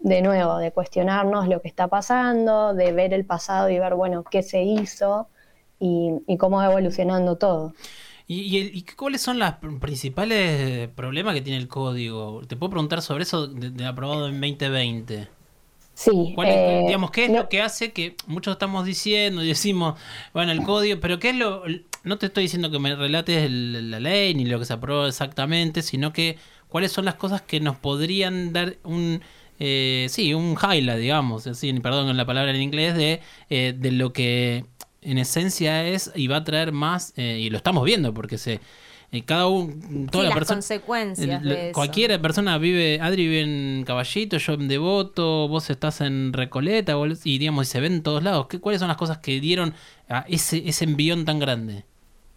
de 0.00 0.22
nuevo, 0.22 0.58
de 0.58 0.70
cuestionarnos 0.70 1.48
lo 1.48 1.60
que 1.60 1.68
está 1.68 1.88
pasando, 1.88 2.74
de 2.74 2.92
ver 2.92 3.12
el 3.12 3.24
pasado 3.24 3.70
y 3.70 3.78
ver, 3.78 3.94
bueno, 3.94 4.22
qué 4.22 4.42
se 4.42 4.62
hizo 4.62 5.28
y, 5.80 6.36
cómo 6.38 6.58
va 6.58 6.66
evolucionando 6.66 7.36
todo. 7.36 7.74
¿Y, 8.26 8.82
cuáles 8.96 9.20
son 9.20 9.38
los 9.38 9.54
principales 9.80 10.88
problemas 10.88 11.34
que 11.34 11.42
tiene 11.42 11.58
el 11.58 11.68
código? 11.68 12.42
Te 12.46 12.56
puedo 12.56 12.70
preguntar 12.70 13.02
sobre 13.02 13.24
eso 13.24 13.46
de, 13.46 13.86
aprobado 13.86 14.28
en 14.28 14.40
2020. 14.40 15.28
Sí. 15.94 16.34
Eh, 16.44 16.82
digamos, 16.86 17.10
¿qué 17.10 17.26
es 17.26 17.30
lo 17.30 17.48
que 17.48 17.62
hace 17.62 17.92
que 17.92 18.16
muchos 18.26 18.52
estamos 18.52 18.84
diciendo 18.84 19.42
y 19.42 19.48
decimos, 19.48 19.98
bueno, 20.32 20.52
el 20.52 20.62
código, 20.62 21.00
pero 21.00 21.18
qué 21.18 21.30
es 21.30 21.36
lo... 21.36 21.62
No 22.02 22.18
te 22.18 22.26
estoy 22.26 22.44
diciendo 22.44 22.70
que 22.70 22.78
me 22.78 22.94
relates 22.94 23.50
la 23.50 24.00
ley 24.00 24.34
ni 24.34 24.44
lo 24.44 24.58
que 24.58 24.66
se 24.66 24.74
aprobó 24.74 25.06
exactamente, 25.06 25.80
sino 25.80 26.12
que 26.12 26.36
cuáles 26.68 26.92
son 26.92 27.04
las 27.06 27.14
cosas 27.14 27.40
que 27.40 27.60
nos 27.60 27.76
podrían 27.76 28.52
dar 28.52 28.76
un 28.82 29.22
eh, 29.58 30.06
sí, 30.10 30.34
un 30.34 30.56
highlight, 30.60 31.00
digamos, 31.00 31.46
así, 31.46 31.72
perdón 31.74 32.16
la 32.16 32.26
palabra 32.26 32.50
en 32.50 32.60
inglés, 32.60 32.94
de, 32.96 33.20
eh, 33.50 33.74
de 33.76 33.92
lo 33.92 34.12
que 34.12 34.64
en 35.00 35.18
esencia 35.18 35.86
es 35.86 36.10
y 36.14 36.26
va 36.26 36.38
a 36.38 36.44
traer 36.44 36.72
más, 36.72 37.12
eh, 37.16 37.38
y 37.40 37.50
lo 37.50 37.56
estamos 37.56 37.84
viendo 37.84 38.12
porque 38.12 38.38
se 38.38 38.60
cada 39.22 39.46
uno, 39.48 39.74
toda 40.10 40.24
la 40.24 40.34
persona. 40.34 40.56
consecuencias. 40.56 41.42
cualquier 41.72 42.20
persona 42.20 42.58
vive, 42.58 42.98
Adri 43.00 43.26
vive 43.26 43.40
en 43.40 43.84
Caballito, 43.84 44.36
yo 44.38 44.54
en 44.54 44.68
Devoto, 44.68 45.48
vos 45.48 45.70
estás 45.70 46.00
en 46.00 46.32
Recoleta, 46.32 46.94
y 47.24 47.38
digamos, 47.38 47.68
y 47.68 47.70
se 47.70 47.80
ven 47.80 47.94
en 47.94 48.02
todos 48.02 48.22
lados. 48.22 48.46
¿Qué, 48.48 48.60
¿Cuáles 48.60 48.80
son 48.80 48.88
las 48.88 48.96
cosas 48.96 49.18
que 49.18 49.40
dieron 49.40 49.74
a 50.08 50.24
ese, 50.28 50.62
ese 50.66 50.84
envión 50.84 51.24
tan 51.24 51.38
grande? 51.38 51.84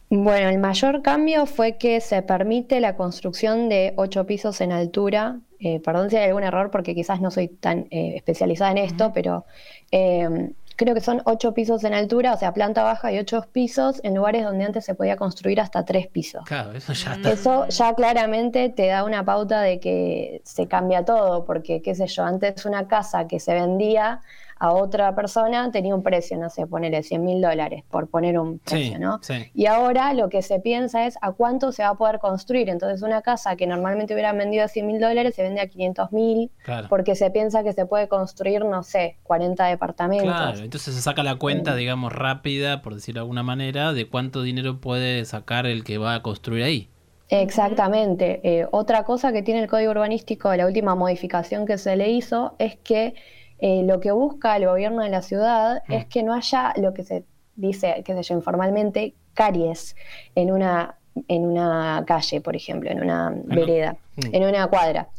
Bueno, 0.09 0.49
el 0.49 0.57
mayor 0.57 1.01
cambio 1.01 1.45
fue 1.45 1.77
que 1.77 1.99
se 1.99 2.21
permite 2.21 2.79
la 2.79 2.95
construcción 2.95 3.67
de 3.67 3.93
ocho 3.97 4.25
pisos 4.25 4.61
en 4.61 4.71
altura. 4.71 5.39
Eh, 5.59 5.81
perdón 5.81 6.09
si 6.09 6.15
hay 6.15 6.27
algún 6.27 6.43
error 6.43 6.71
porque 6.71 6.95
quizás 6.95 7.19
no 7.19 7.29
soy 7.29 7.49
tan 7.49 7.87
eh, 7.91 8.13
especializada 8.15 8.71
en 8.71 8.77
esto, 8.77 9.11
pero 9.13 9.45
em, 9.91 10.53
creo 10.77 10.93
que 10.93 11.01
son 11.01 11.21
ocho 11.25 11.53
pisos 11.53 11.83
en 11.83 11.93
altura, 11.93 12.33
o 12.33 12.37
sea, 12.37 12.53
planta 12.53 12.83
baja 12.83 13.11
y 13.11 13.17
ocho 13.17 13.41
pisos 13.51 13.99
en 14.03 14.15
lugares 14.15 14.43
donde 14.43 14.63
antes 14.63 14.85
se 14.85 14.95
podía 14.95 15.17
construir 15.17 15.59
hasta 15.59 15.83
tres 15.83 16.07
pisos. 16.07 16.43
Claro, 16.45 16.71
eso 16.71 16.93
ya 16.93 17.17
Eso 17.29 17.67
ya 17.67 17.93
claramente 17.95 18.69
te 18.69 18.87
da 18.87 19.03
una 19.03 19.25
pauta 19.25 19.61
de 19.61 19.79
que 19.79 20.41
se 20.45 20.67
cambia 20.67 21.03
todo, 21.03 21.45
porque, 21.45 21.81
qué 21.81 21.95
sé 21.95 22.07
yo, 22.07 22.23
antes 22.23 22.65
una 22.65 22.87
casa 22.87 23.27
que 23.27 23.39
se 23.39 23.53
vendía 23.53 24.21
a 24.59 24.71
otra 24.71 25.15
persona 25.15 25.71
tenía 25.71 25.95
un 25.95 26.03
precio, 26.03 26.37
no 26.37 26.49
sé, 26.49 26.67
ponerle 26.67 27.03
100 27.03 27.23
mil 27.23 27.41
dólares, 27.41 27.83
por 27.89 28.07
poner 28.07 28.39
un 28.39 28.59
precio, 28.59 28.99
¿no? 28.99 29.19
Y 29.53 29.65
ahora 29.65 30.13
lo 30.13 30.29
que 30.29 30.41
se 30.41 30.59
piensa 30.59 31.05
es 31.05 31.17
a 31.21 31.31
cuánto 31.31 31.71
se 31.71 31.83
va 31.83 31.89
a 31.89 31.95
poder 31.95 32.19
construir. 32.19 32.69
Entonces 32.69 33.01
una 33.01 33.21
casa 33.21 33.55
que 33.55 33.67
normalmente 33.67 34.13
hubiera 34.13 34.33
vendido 34.33 34.65
a 34.65 34.67
100 34.67 34.87
mil 34.87 34.99
dólares 34.99 35.35
se 35.35 35.43
vende 35.43 35.61
a 35.61 35.67
500 35.67 36.11
mil, 36.11 36.51
porque 36.89 37.15
se 37.15 37.29
piensa 37.31 37.63
que 37.63 37.73
se 37.73 37.85
puede 37.85 38.07
construir, 38.07 38.65
no 38.65 38.83
sé, 38.83 39.17
40 39.23 39.65
departamentos. 39.65 40.27
Claro, 40.27 40.59
entonces 40.59 40.95
se 40.95 41.01
saca 41.01 41.23
la 41.23 41.35
cuenta, 41.35 41.75
digamos, 41.75 42.13
rápida, 42.13 42.81
por 42.81 42.95
decirlo 42.95 43.19
de 43.19 43.23
alguna 43.23 43.43
manera, 43.43 43.93
de 43.93 44.07
cuánto 44.07 44.41
dinero 44.41 44.79
puede 44.79 45.25
sacar 45.25 45.65
el 45.65 45.83
que 45.83 45.97
va 45.97 46.15
a 46.15 46.21
construir 46.21 46.63
ahí. 46.63 46.89
Exactamente. 47.29 48.39
Eh, 48.43 48.67
otra 48.71 49.03
cosa 49.03 49.33
que 49.33 49.41
tiene 49.41 49.61
el 49.61 49.67
código 49.67 49.91
urbanístico, 49.91 50.53
la 50.55 50.65
última 50.65 50.95
modificación 50.95 51.65
que 51.65 51.77
se 51.77 51.95
le 51.95 52.09
hizo, 52.09 52.55
es 52.57 52.77
que 52.77 53.15
eh, 53.59 53.83
lo 53.83 53.99
que 53.99 54.11
busca 54.11 54.55
el 54.55 54.65
gobierno 54.67 55.01
de 55.03 55.09
la 55.09 55.21
ciudad 55.21 55.83
mm. 55.87 55.93
es 55.93 56.05
que 56.05 56.23
no 56.23 56.33
haya 56.33 56.73
lo 56.77 56.93
que 56.93 57.03
se 57.03 57.23
dice, 57.55 58.03
qué 58.05 58.13
sé 58.13 58.23
yo, 58.23 58.35
informalmente, 58.35 59.13
caries 59.33 59.95
en 60.35 60.51
una, 60.51 60.95
en 61.27 61.45
una 61.45 62.03
calle, 62.05 62.41
por 62.41 62.55
ejemplo, 62.55 62.89
en 62.89 63.01
una 63.01 63.33
vereda, 63.45 63.97
mm. 64.15 64.35
en 64.35 64.43
una 64.43 64.67
cuadra. 64.67 65.09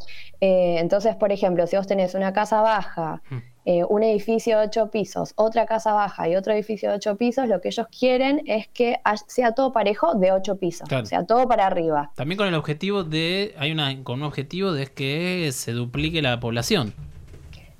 Eh, 0.41 0.77
entonces, 0.79 1.17
por 1.17 1.33
ejemplo, 1.33 1.67
si 1.67 1.77
vos 1.77 1.87
tenés 1.87 2.15
una 2.15 2.33
casa 2.33 2.61
baja, 2.61 3.23
mm. 3.29 3.37
eh, 3.65 3.85
un 3.89 4.05
edificio 4.05 4.59
de 4.59 4.67
ocho 4.67 4.89
pisos, 4.91 5.33
otra 5.35 5.67
casa 5.67 5.93
baja 5.93 6.29
y 6.29 6.37
otro 6.37 6.53
edificio 6.53 6.91
de 6.91 6.97
ocho 6.97 7.17
pisos, 7.17 7.49
lo 7.49 7.61
que 7.61 7.69
ellos 7.69 7.87
quieren 7.89 8.43
es 8.47 8.69
que 8.69 9.01
sea 9.27 9.53
todo 9.53 9.73
parejo 9.73 10.15
de 10.15 10.31
ocho 10.31 10.57
pisos, 10.57 10.89
o 10.93 11.07
sea, 11.07 11.27
todo 11.27 11.49
para 11.49 11.67
arriba. 11.67 12.13
También 12.15 12.39
con 12.39 12.47
el 12.47 12.55
objetivo 12.55 13.03
de, 13.03 13.55
hay 13.59 13.73
una, 13.73 14.03
con 14.05 14.21
un 14.21 14.27
objetivo 14.27 14.73
de 14.73 14.87
que 14.87 15.51
se 15.53 15.73
duplique 15.73 16.23
la 16.23 16.39
población. 16.39 16.95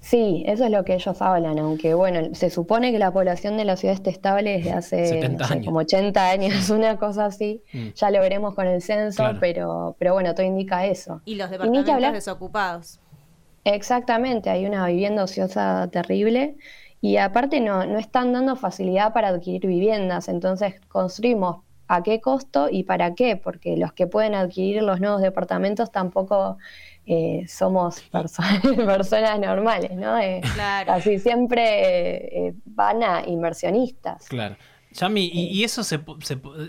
Sí, 0.09 0.43
eso 0.47 0.65
es 0.65 0.71
lo 0.71 0.87
que 0.87 0.95
ellos 0.95 1.21
hablan, 1.21 1.59
aunque 1.59 1.93
bueno, 1.93 2.35
se 2.35 2.49
supone 2.49 2.93
que 2.93 2.99
la 2.99 3.13
población 3.13 3.59
de 3.59 3.67
la 3.67 3.77
ciudad 3.77 3.95
está 3.95 4.09
estable 4.09 4.57
desde 4.57 4.73
hace 4.73 5.37
como 5.67 5.81
80 5.81 6.31
años, 6.31 6.71
una 6.71 6.97
cosa 6.97 7.27
así. 7.27 7.63
Mm. 7.75 7.89
Ya 7.95 8.11
lo 8.11 8.21
veremos 8.21 8.55
con 8.55 8.67
el 8.67 8.81
censo, 8.81 9.23
pero, 9.39 9.97
pero 9.99 10.15
bueno, 10.15 10.35
todo 10.35 10.47
indica 10.47 10.87
eso. 10.87 11.21
Y 11.27 11.35
los 11.35 11.51
departamentos 11.51 12.13
desocupados. 12.15 13.01
Exactamente, 13.65 14.49
hay 14.49 14.65
una 14.65 14.87
vivienda 14.87 15.25
ociosa 15.25 15.91
terrible 15.93 16.57
y 17.03 17.19
aparte 17.19 17.61
no, 17.61 17.85
no 17.85 17.99
están 17.99 18.33
dando 18.33 18.57
facilidad 18.57 19.13
para 19.13 19.29
adquirir 19.29 19.67
viviendas, 19.67 20.29
entonces 20.29 20.81
construimos 20.89 21.59
a 21.87 22.03
qué 22.03 22.23
costo 22.23 22.69
y 22.71 22.85
para 22.85 23.15
qué, 23.15 23.37
porque 23.37 23.77
los 23.77 23.93
que 23.93 24.07
pueden 24.07 24.35
adquirir 24.35 24.83
los 24.83 25.01
nuevos 25.01 25.21
departamentos 25.21 25.93
tampoco 25.93 26.57
eh, 27.11 27.47
somos 27.49 28.01
personas 28.13 29.41
normales, 29.41 29.93
¿no? 29.97 30.19
Eh, 30.19 30.43
casi 30.85 31.19
siempre 31.19 32.49
eh, 32.49 32.55
van 32.67 33.03
a 33.03 33.27
inversionistas. 33.27 34.29
Claro. 34.29 34.57
Yami, 34.93 35.31
y, 35.33 35.65
eso 35.65 35.85
se, 35.85 36.01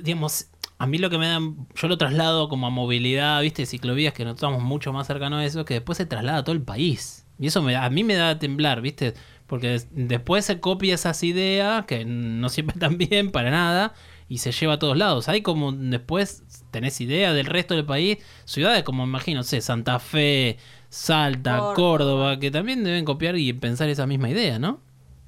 digamos, 0.01 0.48
a 0.77 0.88
mí 0.88 0.98
lo 0.98 1.10
que 1.10 1.17
me 1.17 1.27
dan, 1.27 1.67
yo 1.75 1.88
lo 1.89 1.98
traslado 1.98 2.48
como 2.48 2.67
a 2.67 2.69
movilidad, 2.69 3.41
viste, 3.41 3.65
ciclovías 3.65 4.13
que 4.13 4.24
no 4.24 4.31
estamos 4.31 4.62
mucho 4.62 4.93
más 4.93 5.08
cercanos 5.08 5.41
a 5.41 5.46
eso, 5.46 5.65
que 5.65 5.75
después 5.75 5.98
se 5.98 6.05
traslada 6.05 6.39
a 6.39 6.43
todo 6.43 6.55
el 6.55 6.62
país. 6.62 7.25
Y 7.38 7.48
eso 7.48 7.62
me, 7.62 7.75
a 7.75 7.89
mí 7.89 8.05
me 8.05 8.15
da 8.15 8.29
a 8.31 8.39
temblar, 8.39 8.81
viste, 8.81 9.15
porque 9.46 9.81
después 9.91 10.46
se 10.46 10.62
copia 10.62 10.96
esas 10.96 11.22
ideas, 11.24 11.86
que 11.86 12.05
no 12.05 12.48
siempre 12.48 12.75
están 12.75 12.98
bien 13.10 13.31
para 13.31 13.51
nada, 13.51 13.93
y 14.30 14.38
se 14.38 14.52
lleva 14.52 14.74
a 14.74 14.80
todos 14.80 14.96
lados. 14.96 15.28
Hay 15.28 15.42
como 15.42 15.72
después 15.74 16.44
tenés 16.72 17.02
idea 17.02 17.34
del 17.34 17.48
resto 17.48 17.76
del 17.76 17.86
país, 17.86 18.20
ciudades 18.46 18.84
como 18.84 19.04
imagino, 19.04 19.44
sé, 19.44 19.60
Santa 19.60 20.00
Fe, 20.00 20.58
Salta, 20.90 21.74
Córdoba, 21.76 22.40
que 22.40 22.52
también 22.52 22.84
deben 22.84 23.04
copiar 23.04 23.36
y 23.36 23.52
pensar 23.54 23.90
esa 23.90 24.06
misma 24.06 24.30
idea, 24.30 24.60
¿no? 24.60 24.80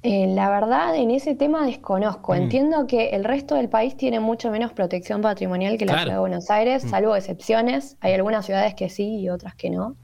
Eh, 0.04 0.26
la 0.28 0.50
verdad, 0.50 0.96
en 0.96 1.10
ese 1.10 1.34
tema 1.34 1.66
desconozco. 1.66 2.32
Mm. 2.32 2.36
Entiendo 2.36 2.86
que 2.86 3.10
el 3.10 3.24
resto 3.24 3.56
del 3.56 3.68
país 3.68 3.96
tiene 3.96 4.20
mucho 4.20 4.50
menos 4.50 4.72
protección 4.72 5.20
patrimonial 5.20 5.78
que 5.78 5.86
la 5.86 5.98
ciudad 5.98 6.14
de 6.14 6.20
Buenos 6.20 6.50
Aires, 6.50 6.84
mm. 6.84 6.88
salvo 6.88 7.14
excepciones. 7.16 7.96
Hay 8.00 8.12
algunas 8.14 8.46
ciudades 8.46 8.74
que 8.74 8.88
sí 8.88 9.20
y 9.20 9.28
otras 9.28 9.54
que 9.54 9.70
no. 9.70 9.96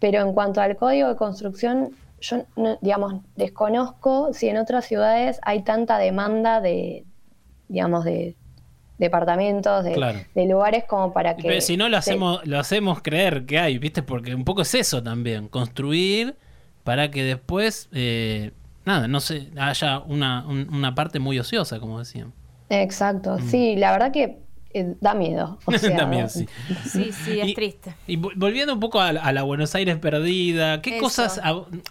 Pero 0.00 0.20
en 0.20 0.32
cuanto 0.32 0.60
al 0.60 0.76
código 0.76 1.08
de 1.08 1.16
construcción, 1.16 1.90
yo, 2.20 2.44
digamos, 2.80 3.16
desconozco 3.36 4.32
si 4.32 4.48
en 4.48 4.56
otras 4.56 4.86
ciudades 4.86 5.40
hay 5.42 5.62
tanta 5.62 5.98
demanda 5.98 6.62
de, 6.62 7.04
digamos, 7.74 8.04
de 8.04 8.36
departamentos, 8.98 9.84
de, 9.84 10.46
lugares 10.46 10.84
como 10.84 11.12
para 11.12 11.36
que... 11.36 11.48
Pero 11.48 11.60
si 11.60 11.76
no 11.76 11.88
lo 11.88 11.96
hacemos, 11.96 12.46
lo 12.46 12.60
hacemos 12.60 13.02
creer 13.02 13.44
que 13.44 13.58
hay, 13.58 13.78
¿viste? 13.78 14.02
Porque 14.02 14.34
un 14.34 14.44
poco 14.44 14.62
es 14.62 14.74
eso 14.74 15.02
también, 15.02 15.48
construir 15.48 16.36
para 16.84 17.10
que 17.10 17.24
después... 17.24 17.88
Eh, 17.92 18.52
nada, 18.84 19.08
no 19.08 19.20
sé, 19.20 19.50
haya 19.58 19.98
una, 19.98 20.46
una 20.46 20.94
parte 20.94 21.18
muy 21.18 21.38
ociosa, 21.38 21.80
como 21.80 21.98
decían. 21.98 22.32
Exacto, 22.68 23.38
mm. 23.38 23.48
sí, 23.50 23.76
la 23.76 23.90
verdad 23.90 24.12
que 24.12 24.38
eh, 24.72 24.94
da 25.00 25.14
miedo. 25.14 25.58
da 25.96 26.06
miedo, 26.06 26.28
sí. 26.28 26.46
Sí, 26.84 27.10
sí, 27.12 27.40
es 27.40 27.54
triste. 27.54 27.94
Y 28.06 28.16
volviendo 28.16 28.72
un 28.74 28.80
poco 28.80 29.00
a, 29.00 29.12
la 29.12 29.42
Buenos 29.42 29.74
Aires 29.74 29.96
perdida, 29.98 30.80
¿qué 30.82 30.98
cosas... 30.98 31.40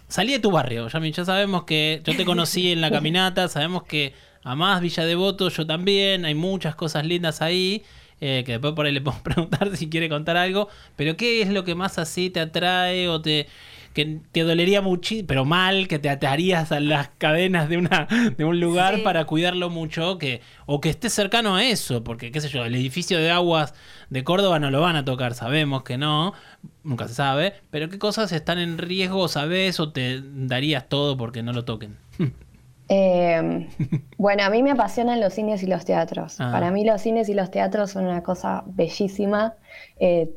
salí 0.08 0.32
de 0.32 0.38
tu 0.38 0.50
barrio, 0.50 0.88
Yami, 0.88 1.12
ya 1.12 1.26
sabemos 1.26 1.64
que 1.64 2.00
yo 2.04 2.16
te 2.16 2.24
conocí 2.24 2.72
en 2.72 2.80
la 2.80 2.90
caminata, 2.92 3.48
sabemos 3.48 3.82
que 3.82 4.14
amás 4.44 4.80
Villa 4.80 5.04
Devoto, 5.04 5.48
yo 5.48 5.66
también, 5.66 6.24
hay 6.24 6.34
muchas 6.34 6.74
cosas 6.74 7.04
lindas 7.04 7.42
ahí. 7.42 7.82
Eh, 8.20 8.44
que 8.46 8.52
después 8.52 8.74
por 8.74 8.86
ahí 8.86 8.92
le 8.92 9.00
podemos 9.00 9.22
preguntar 9.24 9.76
si 9.76 9.90
quiere 9.90 10.08
contar 10.08 10.36
algo, 10.36 10.68
pero 10.96 11.16
¿qué 11.16 11.42
es 11.42 11.48
lo 11.48 11.64
que 11.64 11.74
más 11.74 11.98
así 11.98 12.30
te 12.30 12.40
atrae 12.40 13.08
o 13.08 13.20
te, 13.20 13.48
que 13.94 14.20
te 14.32 14.42
dolería 14.42 14.82
mucho, 14.82 15.14
pero 15.26 15.44
mal, 15.44 15.86
que 15.88 16.00
te 16.00 16.10
atarías 16.10 16.72
a 16.72 16.80
las 16.80 17.10
cadenas 17.16 17.68
de, 17.68 17.76
una, 17.76 18.08
de 18.36 18.44
un 18.44 18.60
lugar 18.60 19.02
para 19.04 19.24
cuidarlo 19.24 19.70
mucho, 19.70 20.18
que, 20.18 20.42
o 20.66 20.80
que 20.80 20.90
estés 20.90 21.12
cercano 21.12 21.54
a 21.54 21.64
eso, 21.64 22.02
porque 22.02 22.32
qué 22.32 22.40
sé 22.40 22.48
yo, 22.48 22.64
el 22.64 22.74
edificio 22.74 23.18
de 23.18 23.30
aguas 23.30 23.72
de 24.10 24.24
Córdoba 24.24 24.58
no 24.58 24.70
lo 24.70 24.80
van 24.80 24.96
a 24.96 25.04
tocar, 25.04 25.34
sabemos 25.34 25.84
que 25.84 25.96
no, 25.96 26.34
nunca 26.82 27.06
se 27.06 27.14
sabe, 27.14 27.54
pero 27.70 27.88
qué 27.88 27.98
cosas 27.98 28.32
están 28.32 28.58
en 28.58 28.78
riesgo, 28.78 29.28
sabes, 29.28 29.78
o 29.78 29.92
te 29.92 30.22
darías 30.24 30.88
todo 30.88 31.16
porque 31.16 31.42
no 31.42 31.52
lo 31.52 31.64
toquen. 31.64 31.96
Eh, 32.88 33.68
bueno, 34.18 34.44
a 34.44 34.50
mí 34.50 34.62
me 34.62 34.72
apasionan 34.72 35.20
los 35.20 35.34
cines 35.34 35.62
y 35.62 35.66
los 35.66 35.84
teatros. 35.84 36.40
Ah. 36.40 36.50
Para 36.52 36.70
mí 36.70 36.84
los 36.84 37.00
cines 37.00 37.28
y 37.28 37.34
los 37.34 37.50
teatros 37.50 37.90
son 37.90 38.06
una 38.06 38.22
cosa 38.22 38.62
bellísima. 38.66 39.54
Eh, 39.98 40.30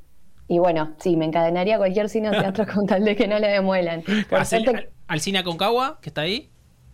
y 0.47 0.59
bueno, 0.59 0.93
sí, 0.99 1.17
me 1.17 1.25
encadenaría 1.25 1.77
cualquier 1.77 2.09
cine 2.09 2.29
o 2.29 2.31
teatro 2.31 2.65
con 2.73 2.85
tal 2.85 3.03
de 3.03 3.15
que 3.15 3.27
no 3.27 3.39
le 3.39 3.47
demuelan. 3.47 4.03
al, 4.31 4.89
al, 5.07 5.19
cine 5.19 5.39
Aconcagua, 5.39 5.99
que 6.01 6.09
está 6.09 6.21
ahí? 6.21 6.49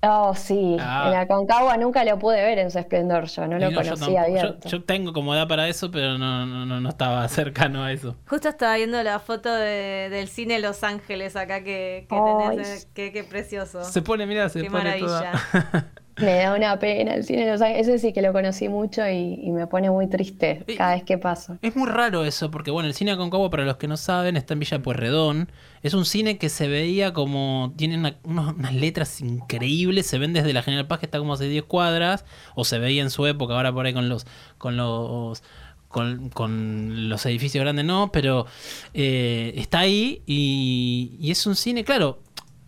Oh, 0.06 0.36
sí. 0.36 0.76
Ah. 0.82 1.04
En 1.06 1.12
la 1.14 1.28
Concagua 1.28 1.78
nunca 1.78 2.04
lo 2.04 2.20
pude 2.20 2.36
ver 2.44 2.60
en 2.60 2.70
su 2.70 2.78
esplendor 2.78 3.28
yo, 3.28 3.48
no 3.48 3.58
lo 3.58 3.74
conocía 3.74 4.24
abierto. 4.24 4.68
Yo, 4.68 4.84
tengo 4.84 5.14
como 5.14 5.34
edad 5.34 5.48
para 5.48 5.70
eso, 5.70 5.92
pero 5.92 6.18
no, 6.18 6.46
no, 6.46 6.66
no, 6.66 6.90
estaba 6.90 7.26
cercano 7.30 7.84
a 7.84 7.92
eso. 7.94 8.16
Justo 8.28 8.50
estaba 8.50 8.76
viendo 8.76 9.02
la 9.02 9.20
foto 9.20 9.54
del 9.54 10.28
cine 10.28 10.60
Los 10.60 10.84
Ángeles 10.84 11.38
acá 11.38 11.64
que, 11.64 12.06
que 12.10 12.16
tenés. 12.50 12.88
Qué, 12.94 13.14
qué, 13.14 13.24
precioso. 13.24 13.84
Se 13.86 14.02
pone, 14.02 14.26
mira, 14.26 14.50
se 14.50 14.62
qué 14.62 14.70
pone 14.70 14.84
maravilla. 14.84 15.92
Me 16.18 16.36
da 16.36 16.56
una 16.56 16.78
pena 16.78 17.16
el 17.16 17.24
cine 17.24 17.52
Ese 17.52 17.98
sí 17.98 18.14
que 18.14 18.22
lo 18.22 18.34
conocí 18.34 18.70
mucho 18.70 19.08
y, 19.08 19.52
me 19.52 19.68
pone 19.68 19.90
muy 19.90 20.08
triste 20.08 20.64
cada 20.78 20.96
vez 20.96 21.04
que 21.04 21.18
paso. 21.18 21.58
Es 21.62 21.76
muy 21.76 21.90
raro 21.90 22.26
eso, 22.26 22.52
porque 22.52 22.72
bueno, 22.72 22.88
el 22.88 22.94
cine 22.94 23.12
Aconcagua, 23.12 23.50
para 23.50 23.66
los 23.66 23.78
que 23.78 23.88
no 23.88 23.98
saben, 23.98 24.38
está 24.38 24.54
en 24.54 24.60
Villa 24.60 24.82
Pueyrredón. 24.82 25.52
Es 25.82 25.94
un 25.94 26.06
cine 26.06 26.38
que 26.38 26.50
se 26.50 26.68
veía 26.68 27.14
como. 27.14 27.74
Tiene 27.76 28.16
unas 28.24 28.74
letras 28.74 29.22
increíbles. 29.22 30.06
Se 30.08 30.18
ven 30.18 30.34
desde 30.34 30.54
la 30.54 30.62
General 30.62 30.88
Paz, 30.88 31.00
que 31.00 31.06
está 31.06 31.20
como 31.20 31.34
hace 31.34 31.46
10 31.46 31.64
cuadras. 31.64 32.26
O 32.56 32.64
se 32.64 32.80
veía 32.80 33.02
en 33.02 33.10
su 33.10 33.26
época, 33.26 33.56
ahora 33.56 33.74
por 33.74 33.86
ahí 33.86 33.94
con 33.94 34.10
los. 34.10 34.26
con 34.58 34.78
los. 34.78 35.44
Con, 35.90 37.08
los 37.08 37.24
edificios 37.28 37.64
grandes 37.64 37.86
no, 37.86 38.12
pero 38.12 38.48
eh, 38.96 39.54
está 39.58 39.78
ahí 39.78 40.24
y, 40.26 41.16
y 41.20 41.30
es 41.30 41.46
un 41.46 41.56
cine, 41.56 41.84
claro, 41.84 42.20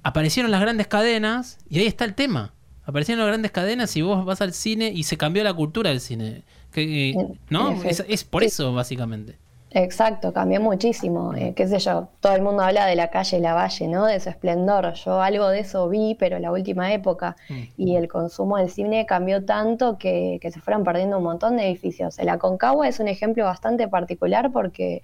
aparecieron 0.04 0.52
las 0.52 0.62
grandes 0.62 0.86
cadenas 0.86 1.58
y 1.68 1.80
ahí 1.80 1.88
está 1.88 2.06
el 2.06 2.14
tema 2.14 2.54
aparecieron 2.86 3.20
las 3.20 3.30
grandes 3.30 3.52
cadenas 3.52 3.96
y 3.98 4.02
vos 4.02 4.26
vas 4.26 4.42
al 4.42 4.54
cine 4.54 4.92
y 4.94 5.04
se 5.04 5.18
cambió 5.18 5.44
la 5.44 5.54
cultura 5.54 5.90
del 5.90 6.00
cine. 6.00 6.44
Eh, 6.76 7.16
¿No? 7.50 7.82
Es, 7.84 8.24
por 8.24 8.44
eso, 8.44 8.74
básicamente. 8.74 9.38
Exacto, 9.72 10.32
cambió 10.32 10.62
muchísimo. 10.62 11.34
Eh, 11.36 11.54
qué 11.54 11.68
sé 11.68 11.80
yo, 11.80 12.08
todo 12.22 12.34
el 12.34 12.42
mundo 12.42 12.64
habla 12.64 12.86
de 12.86 12.96
la 12.96 13.10
calle 13.10 13.40
La 13.40 13.54
Valle, 13.54 13.88
¿no? 13.88 14.06
De 14.06 14.20
su 14.20 14.30
esplendor. 14.30 14.94
Yo 14.94 15.22
algo 15.22 15.50
de 15.50 15.60
eso 15.60 15.90
vi, 15.90 16.16
pero 16.18 16.38
en 16.38 16.44
la 16.44 16.52
última 16.52 16.94
época. 16.94 17.36
Mm. 17.50 17.62
Y 17.78 17.96
el 17.98 18.08
consumo 18.08 18.58
del 18.58 18.70
cine 18.70 19.06
cambió 19.06 19.44
tanto 19.44 19.98
que, 19.98 20.40
que 20.42 20.52
se 20.52 20.62
fueron 20.62 20.84
perdiendo 20.84 21.18
un 21.18 21.24
montón 21.24 21.58
de 21.58 21.68
edificios. 21.68 22.20
El 22.20 22.30
Aconcagua 22.30 22.88
es 22.88 23.00
un 23.00 23.10
ejemplo 23.10 23.44
bastante 23.44 23.88
particular 23.90 24.52
porque 24.52 25.04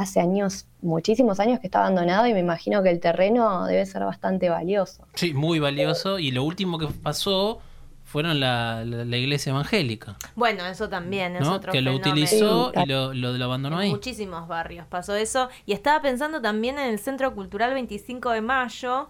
hace 0.00 0.20
años, 0.20 0.66
muchísimos 0.80 1.40
años 1.40 1.60
que 1.60 1.66
está 1.66 1.80
abandonado 1.80 2.26
y 2.26 2.32
me 2.32 2.40
imagino 2.40 2.82
que 2.82 2.90
el 2.90 3.00
terreno 3.00 3.66
debe 3.66 3.84
ser 3.84 4.02
bastante 4.04 4.48
valioso. 4.48 5.06
Sí, 5.14 5.34
muy 5.34 5.58
valioso. 5.58 6.18
Y 6.18 6.30
lo 6.30 6.42
último 6.42 6.78
que 6.78 6.86
pasó 6.86 7.60
fueron 8.04 8.40
la, 8.40 8.82
la, 8.84 9.16
iglesia 9.16 9.50
evangélica. 9.50 10.16
Bueno, 10.34 10.66
eso 10.66 10.88
también 10.88 11.36
es 11.36 11.46
otro 11.46 11.70
Que 11.70 11.82
lo 11.82 11.94
utilizó 11.94 12.72
y 12.74 12.86
lo, 12.86 13.12
lo, 13.14 13.44
abandonó 13.44 13.78
ahí. 13.78 13.90
muchísimos 13.90 14.48
barrios 14.48 14.86
pasó 14.88 15.14
eso. 15.14 15.48
Y 15.66 15.72
estaba 15.72 16.00
pensando 16.00 16.40
también 16.40 16.78
en 16.78 16.88
el 16.88 16.98
Centro 16.98 17.34
Cultural 17.34 17.74
25 17.74 18.30
de 18.30 18.40
Mayo. 18.40 19.08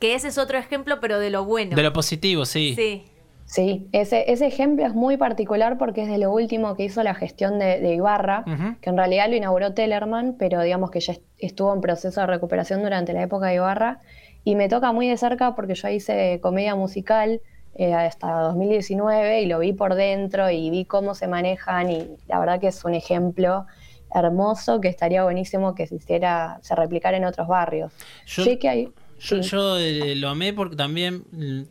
Que 0.00 0.14
ese 0.14 0.28
es 0.28 0.38
otro 0.38 0.58
ejemplo, 0.58 0.98
pero 1.00 1.18
de 1.18 1.30
lo 1.30 1.44
bueno. 1.44 1.76
De 1.76 1.82
lo 1.82 1.92
positivo, 1.92 2.44
sí. 2.44 2.74
Sí. 2.74 3.04
Sí, 3.50 3.88
ese, 3.90 4.30
ese 4.30 4.46
ejemplo 4.46 4.86
es 4.86 4.94
muy 4.94 5.16
particular 5.16 5.76
porque 5.76 6.02
es 6.02 6.08
de 6.08 6.18
lo 6.18 6.32
último 6.32 6.76
que 6.76 6.84
hizo 6.84 7.02
la 7.02 7.16
gestión 7.16 7.58
de, 7.58 7.94
Ibarra, 7.96 8.44
que 8.80 8.90
en 8.90 8.96
realidad 8.96 9.28
lo 9.28 9.34
inauguró 9.34 9.74
Tellerman, 9.74 10.36
pero 10.38 10.62
digamos 10.62 10.92
que 10.92 11.00
ya 11.00 11.16
estuvo 11.36 11.74
en 11.74 11.80
proceso 11.80 12.20
de 12.20 12.28
recuperación 12.28 12.80
durante 12.80 13.12
la 13.12 13.22
época 13.22 13.48
de 13.48 13.56
Ibarra. 13.56 13.98
Y 14.44 14.54
me 14.54 14.68
toca 14.68 14.92
muy 14.92 15.08
de 15.08 15.16
cerca 15.16 15.56
porque 15.56 15.74
yo 15.74 15.88
hice 15.88 16.38
comedia 16.40 16.76
musical 16.76 17.40
eh, 17.74 17.92
hasta 17.92 18.40
2019 18.40 19.42
y 19.42 19.46
lo 19.46 19.58
vi 19.58 19.72
por 19.72 19.96
dentro 19.96 20.48
y 20.48 20.70
vi 20.70 20.84
cómo 20.84 21.16
se 21.16 21.26
manejan 21.26 21.90
y 21.90 22.06
la 22.28 22.38
verdad 22.38 22.60
que 22.60 22.68
es 22.68 22.84
un 22.84 22.94
ejemplo 22.94 23.66
hermoso 24.14 24.80
que 24.80 24.86
estaría 24.86 25.24
buenísimo 25.24 25.74
que 25.74 25.88
se 25.88 25.96
hiciera, 25.96 26.60
se 26.62 26.76
replicara 26.76 27.16
en 27.16 27.24
otros 27.24 27.48
barrios. 27.48 27.92
Yo, 28.26 28.44
que 28.60 28.68
hay, 28.68 28.88
yo, 29.18 29.76
eh, 29.76 30.14
lo 30.14 30.28
amé 30.28 30.52
porque 30.52 30.76
también 30.76 31.24
mm, 31.32 31.64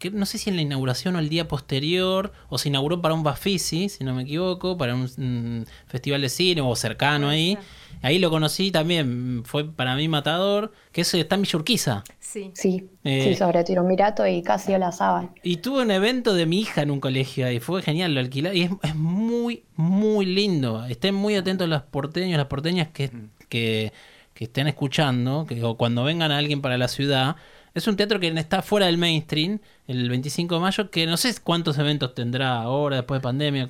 tuve 0.00 0.10
no 0.10 0.24
sé 0.26 0.38
si 0.38 0.48
en 0.50 0.56
la 0.56 0.62
inauguración 0.62 1.14
o 1.14 1.18
el 1.18 1.28
día 1.28 1.46
posterior, 1.46 2.32
o 2.48 2.58
se 2.58 2.68
inauguró 2.68 3.02
para 3.02 3.14
un 3.14 3.22
Bafisi, 3.22 3.88
si 3.88 4.02
no 4.02 4.14
me 4.14 4.22
equivoco, 4.22 4.76
para 4.78 4.94
un, 4.94 5.66
festival 5.86 6.22
de 6.22 6.28
cine 6.28 6.62
o 6.62 6.74
cercano 6.74 7.28
ahí. 7.28 7.58
Ahí 8.02 8.18
lo 8.18 8.30
conocí 8.30 8.70
también, 8.70 9.42
fue 9.44 9.70
para 9.70 9.94
mí 9.94 10.08
matador, 10.08 10.72
que 10.90 11.02
eso 11.02 11.18
está 11.18 11.34
en 11.34 11.42
Villurquiza. 11.42 12.02
Sí. 12.18 12.50
Sí, 12.54 12.88
eh, 13.04 13.24
sí, 13.28 13.34
sobre 13.34 13.62
Mirato 13.82 14.26
y 14.26 14.42
casi 14.42 14.76
la 14.78 14.90
Sábal. 14.90 15.30
Y 15.42 15.58
tuve 15.58 15.82
un 15.82 15.90
evento 15.90 16.32
de 16.32 16.46
mi 16.46 16.60
hija 16.60 16.80
en 16.80 16.90
un 16.90 17.00
colegio 17.00 17.46
ahí, 17.46 17.60
fue 17.60 17.82
genial, 17.82 18.14
lo 18.14 18.20
alquilé, 18.20 18.56
y 18.56 18.62
es, 18.82 18.94
muy, 18.94 19.64
muy 19.76 20.24
lindo. 20.24 20.86
Estén 20.86 21.14
muy 21.14 21.36
atentos 21.36 21.68
los 21.68 21.82
porteños, 21.82 22.38
las 22.38 22.46
porteñas 22.46 22.88
que, 22.88 23.10
que, 23.50 23.92
que 24.32 24.44
estén 24.44 24.66
escuchando, 24.66 25.44
que 25.46 25.62
o 25.62 25.76
cuando 25.76 26.02
vengan 26.04 26.32
a 26.32 26.38
alguien 26.38 26.62
para 26.62 26.78
la 26.78 26.88
ciudad, 26.88 27.36
es 27.74 27.86
un 27.86 27.96
teatro 27.96 28.20
que 28.20 28.28
está 28.28 28.62
fuera 28.62 28.86
del 28.86 28.98
mainstream, 28.98 29.60
el 29.86 30.08
25 30.08 30.54
de 30.54 30.60
mayo, 30.60 30.90
que 30.90 31.06
no 31.06 31.16
sé 31.16 31.34
cuántos 31.42 31.78
eventos 31.78 32.14
tendrá 32.14 32.62
ahora, 32.62 32.96
después 32.96 33.20
de 33.20 33.22
pandemia, 33.22 33.66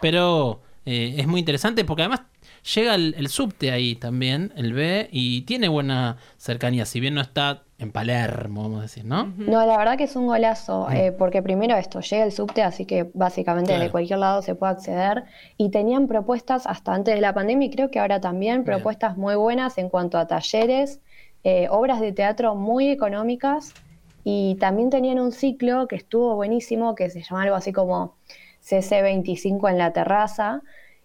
pero 0.00 0.60
eh, 0.84 1.16
es 1.18 1.26
muy 1.26 1.40
interesante 1.40 1.84
porque 1.84 2.02
además 2.02 2.22
llega 2.74 2.94
el, 2.94 3.28
subte 3.28 3.70
ahí 3.70 3.94
también, 3.94 4.52
el 4.56 4.72
B, 4.72 5.08
y 5.12 5.42
tiene 5.42 5.68
buena 5.68 6.16
cercanía, 6.36 6.86
si 6.86 7.00
bien 7.00 7.14
no 7.14 7.20
está 7.20 7.62
en 7.78 7.92
Palermo, 7.92 8.62
vamos 8.62 8.78
a 8.80 8.82
decir, 8.82 9.04
¿no? 9.04 9.32
No, 9.36 9.64
la 9.64 9.76
verdad 9.78 9.96
que 9.96 10.04
es 10.04 10.16
un 10.16 10.26
golazo, 10.26 10.88
mm. 10.88 10.92
eh, 10.92 11.12
porque 11.12 11.42
primero 11.42 11.76
esto, 11.76 12.00
llega 12.00 12.24
el 12.24 12.32
subte, 12.32 12.62
así 12.62 12.86
que 12.86 13.08
básicamente 13.14 13.78
de 13.78 13.90
cualquier 13.90 14.18
lado 14.18 14.42
se 14.42 14.54
puede 14.54 14.72
acceder, 14.72 15.24
y 15.56 15.70
tenían 15.70 16.08
propuestas 16.08 16.66
hasta 16.66 16.94
antes 16.94 17.14
de 17.14 17.20
la 17.20 17.32
pandemia, 17.34 17.68
y 17.68 17.70
creo 17.70 17.90
que 17.90 18.00
ahora 18.00 18.20
también, 18.20 18.64
propuestas 18.64 19.16
muy 19.16 19.36
buenas 19.36 19.78
en 19.78 19.88
cuanto 19.88 20.18
a 20.18 20.26
talleres, 20.26 21.00
eh, 21.44 21.68
obras 21.70 22.00
de 22.00 22.12
teatro 22.12 22.54
muy 22.54 22.88
económicas 22.88 23.74
y 24.24 24.56
también 24.56 24.90
tenían 24.90 25.18
un 25.18 25.32
ciclo 25.32 25.88
que 25.88 25.96
estuvo 25.96 26.34
buenísimo, 26.34 26.94
que 26.94 27.08
se 27.10 27.22
llama 27.22 27.42
algo 27.42 27.56
así 27.56 27.72
como 27.72 28.16
CC25 28.62 29.70
en 29.70 29.78
la 29.78 29.92
terraza 29.92 30.62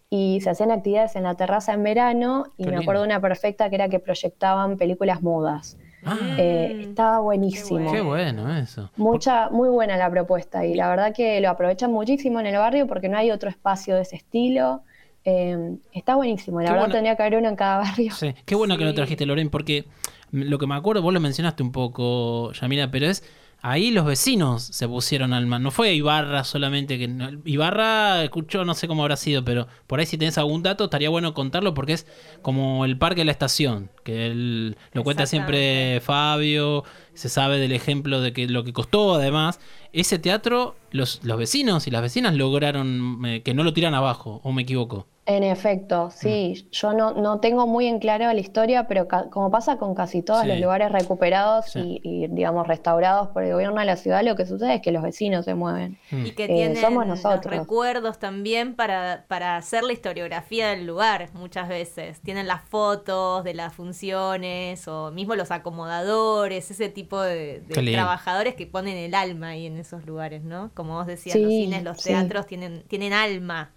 y 0.09 0.41
se 0.41 0.49
hacían 0.49 0.71
actividades 0.71 1.15
en 1.15 1.23
la 1.23 1.35
terraza 1.35 1.73
en 1.73 1.83
verano 1.83 2.45
y 2.57 2.67
me 2.67 2.77
acuerdo 2.77 3.01
de 3.01 3.07
una 3.07 3.19
perfecta 3.19 3.69
que 3.69 3.75
era 3.75 3.89
que 3.89 3.99
proyectaban 3.99 4.77
películas 4.77 5.21
mudas. 5.21 5.77
Ah. 6.05 6.17
Eh, 6.37 6.87
estaba 6.89 7.19
buenísimo. 7.19 7.91
Qué 7.91 8.01
bueno 8.01 8.55
eso. 8.55 8.91
Mucha, 8.97 9.49
muy 9.49 9.69
buena 9.69 9.95
la 9.97 10.11
propuesta 10.11 10.65
y 10.65 10.75
la 10.75 10.89
verdad 10.89 11.13
que 11.15 11.39
lo 11.39 11.49
aprovechan 11.49 11.91
muchísimo 11.91 12.39
en 12.39 12.47
el 12.47 12.57
barrio 12.57 12.87
porque 12.87 13.09
no 13.09 13.17
hay 13.17 13.31
otro 13.31 13.49
espacio 13.49 13.95
de 13.95 14.01
ese 14.01 14.17
estilo. 14.17 14.81
Eh, 15.25 15.77
está 15.93 16.15
buenísimo, 16.15 16.61
la 16.61 16.73
verdad 16.73 16.89
tendría 16.91 17.15
que 17.15 17.23
haber 17.23 17.39
uno 17.39 17.47
en 17.47 17.55
cada 17.55 17.77
barrio. 17.79 18.11
Sí, 18.13 18.35
qué 18.45 18.55
bueno 18.55 18.77
que 18.77 18.83
lo 18.83 18.93
trajiste, 18.93 19.25
Loren, 19.25 19.49
porque 19.49 19.85
lo 20.33 20.57
que 20.57 20.67
me 20.67 20.75
acuerdo, 20.75 21.01
vos 21.01 21.13
lo 21.13 21.19
mencionaste 21.19 21.63
un 21.63 21.71
poco, 21.71 22.51
Yamila, 22.53 22.91
pero 22.91 23.07
es 23.07 23.23
ahí 23.63 23.91
los 23.91 24.05
vecinos 24.05 24.61
se 24.61 24.87
pusieron 24.87 25.33
al 25.33 25.47
mando. 25.47 25.67
No 25.67 25.71
fue 25.71 25.93
Ibarra 25.93 26.43
solamente 26.43 26.99
que 26.99 27.09
Ibarra 27.45 28.23
escuchó, 28.23 28.65
no 28.65 28.73
sé 28.73 28.87
cómo 28.87 29.03
habrá 29.03 29.15
sido, 29.15 29.43
pero 29.43 29.67
por 29.87 29.99
ahí 29.99 30.05
si 30.05 30.17
tenés 30.17 30.37
algún 30.37 30.63
dato 30.63 30.83
estaría 30.85 31.09
bueno 31.09 31.33
contarlo 31.33 31.73
porque 31.73 31.93
es 31.93 32.05
como 32.41 32.83
el 32.83 32.97
parque 32.97 33.21
de 33.21 33.25
la 33.25 33.31
estación, 33.31 33.89
que 34.03 34.27
él 34.27 34.77
lo 34.91 35.03
cuenta 35.03 35.25
siempre 35.25 36.01
Fabio, 36.01 36.83
se 37.13 37.29
sabe 37.29 37.57
del 37.57 37.71
ejemplo 37.71 38.19
de 38.19 38.33
que 38.33 38.47
lo 38.47 38.63
que 38.63 38.73
costó 38.73 39.15
además. 39.15 39.59
Ese 39.93 40.19
teatro, 40.19 40.75
los, 40.91 41.21
los 41.23 41.37
vecinos 41.37 41.87
y 41.87 41.91
las 41.91 42.01
vecinas 42.01 42.35
lograron 42.35 43.23
eh, 43.25 43.43
que 43.43 43.53
no 43.53 43.63
lo 43.63 43.73
tiran 43.73 43.93
abajo, 43.93 44.41
o 44.43 44.51
me 44.51 44.63
equivoco. 44.63 45.07
En 45.25 45.43
efecto, 45.43 46.11
sí. 46.11 46.65
Mm. 46.65 46.69
Yo 46.71 46.93
no, 46.93 47.13
no, 47.13 47.39
tengo 47.39 47.65
muy 47.65 47.87
en 47.87 47.99
claro 47.99 48.25
la 48.25 48.39
historia, 48.39 48.87
pero 48.89 49.07
como 49.31 49.49
pasa 49.49 49.77
con 49.77 49.95
casi 49.95 50.21
todos 50.21 50.45
los 50.45 50.59
lugares 50.59 50.91
recuperados 50.91 51.77
y, 51.77 52.27
digamos, 52.29 52.67
restaurados 52.67 53.29
por 53.29 53.43
el 53.43 53.53
gobierno 53.53 53.79
de 53.79 53.85
la 53.85 53.95
ciudad, 53.95 54.21
lo 54.21 54.35
que 54.35 54.45
sucede 54.45 54.75
es 54.75 54.81
que 54.81 54.91
los 54.91 55.01
vecinos 55.01 55.45
se 55.45 55.55
mueven. 55.55 55.97
Mm. 56.11 56.25
Y 56.25 56.31
que 56.31 56.43
eh, 56.43 56.47
tienen 56.47 56.75
somos 56.75 57.07
nosotros. 57.07 57.45
los 57.45 57.61
recuerdos 57.61 58.19
también 58.19 58.75
para, 58.75 59.23
para 59.29 59.55
hacer 59.55 59.83
la 59.83 59.93
historiografía 59.93 60.69
del 60.69 60.85
lugar, 60.85 61.29
muchas 61.33 61.69
veces. 61.69 62.19
Tienen 62.19 62.45
las 62.45 62.61
fotos 62.63 63.45
de 63.45 63.53
las 63.53 63.73
funciones 63.73 64.85
o 64.89 65.11
mismo 65.11 65.35
los 65.35 65.51
acomodadores, 65.51 66.69
ese 66.69 66.89
tipo 66.89 67.21
de, 67.21 67.63
trabajadores 67.69 68.55
que 68.55 68.67
ponen 68.67 68.97
el 68.97 69.15
alma 69.15 69.49
ahí 69.49 69.67
en 69.67 69.77
esos 69.77 70.05
lugares, 70.05 70.43
¿no? 70.43 70.71
Como 70.73 70.95
vos 70.95 71.07
decías, 71.07 71.37
los 71.37 71.49
cines, 71.49 71.81
los 71.83 72.03
teatros 72.03 72.45
tienen, 72.45 72.83
tienen 72.89 73.13
alma 73.13 73.71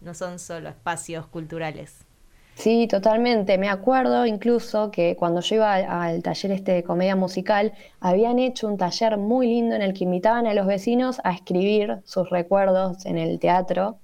no 0.00 0.14
son 0.14 0.38
solo 0.38 0.68
espacios 0.68 1.26
culturales. 1.26 2.04
Sí, 2.54 2.86
totalmente. 2.88 3.56
Me 3.56 3.70
acuerdo 3.70 4.26
incluso 4.26 4.90
que 4.90 5.16
cuando 5.16 5.40
yo 5.40 5.56
iba 5.56 5.74
al, 5.74 6.22
taller 6.22 6.52
este 6.52 6.72
de 6.72 6.82
comedia 6.82 7.16
musical, 7.16 7.72
habían 8.00 8.38
hecho 8.38 8.68
un 8.68 8.76
taller 8.76 9.16
muy 9.16 9.46
lindo 9.46 9.74
en 9.74 9.82
el 9.82 9.94
que 9.94 10.04
invitaban 10.04 10.46
a 10.46 10.52
los 10.52 10.66
vecinos 10.66 11.20
a 11.24 11.32
escribir 11.32 12.00
sus 12.04 12.28
recuerdos 12.28 13.06
en 13.06 13.16
el 13.16 13.38
teatro 13.38 13.96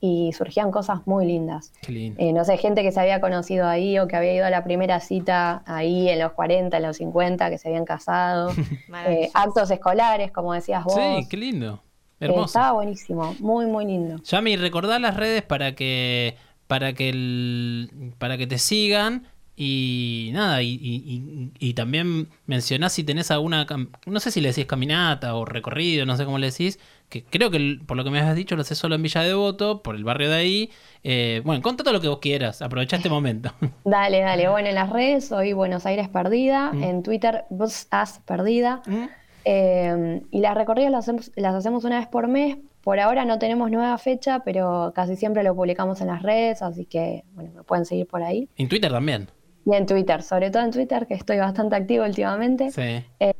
y 0.00 0.32
surgían 0.32 0.72
cosas 0.72 1.06
muy 1.06 1.26
lindas. 1.26 1.72
Eh, 1.86 2.32
no 2.32 2.44
sé, 2.44 2.56
gente 2.56 2.82
que 2.82 2.90
se 2.90 2.98
había 2.98 3.20
conocido 3.20 3.68
ahí 3.68 3.98
o 3.98 4.08
que 4.08 4.16
había 4.16 4.34
ido 4.34 4.46
a 4.46 4.50
la 4.50 4.64
primera 4.64 4.98
cita 4.98 5.62
ahí 5.66 6.08
en 6.08 6.18
los 6.18 6.32
40, 6.32 6.78
en 6.78 6.82
los 6.82 6.96
50, 6.96 7.50
que 7.50 7.58
se 7.58 7.68
habían 7.68 7.84
casado. 7.84 8.50
Eh, 9.06 9.30
actos 9.32 9.70
escolares, 9.70 10.30
como 10.30 10.52
decías 10.52 10.84
vos. 10.84 10.94
Sí, 10.94 11.26
qué 11.30 11.36
lindo. 11.36 11.80
Hermoso. 12.20 12.44
estaba 12.44 12.72
buenísimo, 12.72 13.34
muy, 13.40 13.66
muy 13.66 13.86
lindo. 13.86 14.22
Yami, 14.22 14.56
recordá 14.56 14.98
las 14.98 15.16
redes 15.16 15.42
para 15.42 15.74
que 15.74 16.36
para 16.66 16.92
que 16.92 17.08
el, 17.08 18.12
para 18.18 18.38
que 18.38 18.46
te 18.46 18.58
sigan 18.58 19.24
y 19.62 20.30
nada, 20.32 20.62
y, 20.62 21.52
y, 21.58 21.74
también 21.74 22.28
mencionás 22.46 22.94
si 22.94 23.04
tenés 23.04 23.30
alguna, 23.30 23.66
no 24.06 24.20
sé 24.20 24.30
si 24.30 24.40
le 24.40 24.48
decís 24.48 24.64
caminata 24.64 25.34
o 25.34 25.44
recorrido, 25.44 26.06
no 26.06 26.16
sé 26.16 26.24
cómo 26.24 26.38
le 26.38 26.46
decís, 26.46 26.78
que 27.10 27.24
creo 27.24 27.50
que 27.50 27.78
por 27.86 27.98
lo 27.98 28.04
que 28.04 28.08
me 28.08 28.20
has 28.20 28.34
dicho 28.34 28.56
lo 28.56 28.62
haces 28.62 28.78
solo 28.78 28.94
en 28.94 29.02
Villa 29.02 29.20
Devoto, 29.20 29.82
por 29.82 29.96
el 29.96 30.04
barrio 30.04 30.30
de 30.30 30.36
ahí. 30.36 30.70
Eh, 31.04 31.42
bueno, 31.44 31.60
todo 31.60 31.92
lo 31.92 32.00
que 32.00 32.08
vos 32.08 32.20
quieras, 32.20 32.62
aprovecha 32.62 32.96
este 32.96 33.10
momento. 33.10 33.52
Dale, 33.84 34.20
dale. 34.20 34.48
Bueno, 34.48 34.68
en 34.68 34.76
las 34.76 34.88
redes 34.88 35.26
soy 35.26 35.52
Buenos 35.52 35.84
Aires 35.84 36.08
Perdida, 36.08 36.72
mm. 36.72 36.82
en 36.82 37.02
Twitter 37.02 37.44
vos 37.50 37.86
has 37.90 38.20
Perdida. 38.20 38.80
Mm. 38.86 39.08
Eh, 39.44 40.22
y 40.30 40.40
las 40.40 40.54
recorridas 40.54 40.90
las 40.90 41.04
hacemos, 41.04 41.32
las 41.36 41.54
hacemos 41.54 41.84
una 41.84 41.98
vez 41.98 42.08
por 42.08 42.28
mes. 42.28 42.58
Por 42.82 42.98
ahora 42.98 43.24
no 43.24 43.38
tenemos 43.38 43.70
nueva 43.70 43.98
fecha, 43.98 44.40
pero 44.44 44.92
casi 44.94 45.16
siempre 45.16 45.42
lo 45.42 45.54
publicamos 45.54 46.00
en 46.00 46.06
las 46.06 46.22
redes, 46.22 46.62
así 46.62 46.86
que 46.86 47.24
bueno, 47.34 47.50
me 47.54 47.62
pueden 47.62 47.84
seguir 47.84 48.06
por 48.06 48.22
ahí. 48.22 48.48
¿En 48.56 48.68
Twitter 48.68 48.90
también? 48.90 49.28
Y 49.66 49.74
en 49.74 49.84
Twitter, 49.84 50.22
sobre 50.22 50.50
todo 50.50 50.62
en 50.62 50.70
Twitter, 50.70 51.06
que 51.06 51.14
estoy 51.14 51.38
bastante 51.38 51.76
activo 51.76 52.04
últimamente. 52.04 52.70
Sí. 52.70 53.04
Eh, 53.20 53.34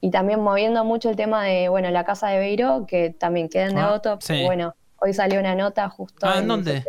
y 0.00 0.10
también 0.10 0.40
moviendo 0.40 0.84
mucho 0.84 1.10
el 1.10 1.16
tema 1.16 1.44
de, 1.44 1.68
bueno, 1.68 1.90
la 1.90 2.04
casa 2.04 2.28
de 2.28 2.38
Beiró, 2.38 2.86
que 2.86 3.10
también 3.10 3.48
queda 3.48 3.66
en 3.68 3.78
ah, 3.78 4.00
Sí. 4.20 4.44
Bueno, 4.44 4.74
hoy 4.96 5.14
salió 5.14 5.38
una 5.38 5.54
nota 5.54 5.88
justo 5.88 6.26
ah, 6.26 6.38
en, 6.38 6.48
dónde? 6.48 6.82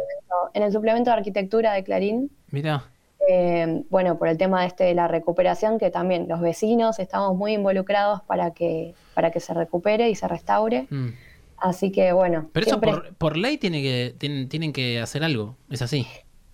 en 0.54 0.64
el 0.64 0.72
suplemento 0.72 1.12
de 1.12 1.18
arquitectura 1.18 1.74
de 1.74 1.84
Clarín. 1.84 2.32
Mira. 2.50 2.84
Eh, 3.28 3.84
bueno, 3.90 4.18
por 4.18 4.28
el 4.28 4.38
tema 4.38 4.66
este 4.66 4.86
de 4.86 4.96
la 4.96 5.08
recuperación, 5.08 5.80
que 5.80 5.92
también 5.92 6.28
los 6.28 6.42
vecinos 6.42 7.00
estamos 7.00 7.36
muy 7.36 7.54
involucrados 7.54 8.22
para 8.22 8.52
que, 8.52 8.94
para 9.14 9.32
que 9.32 9.40
se 9.40 9.54
recupere 9.54 10.10
y 10.10 10.16
se 10.16 10.28
restaure. 10.28 10.88
Mm. 10.90 11.10
Así 11.58 11.92
que 11.92 12.14
bueno. 12.14 12.50
Pero 12.54 12.68
eso 12.68 12.82
por, 13.18 13.38
ley 13.38 13.58
tiene 13.58 13.82
que, 13.82 14.16
tienen, 14.18 14.74
que 14.74 15.00
hacer 15.00 15.24
algo, 15.24 15.56
¿es 15.70 15.82
así? 15.82 16.06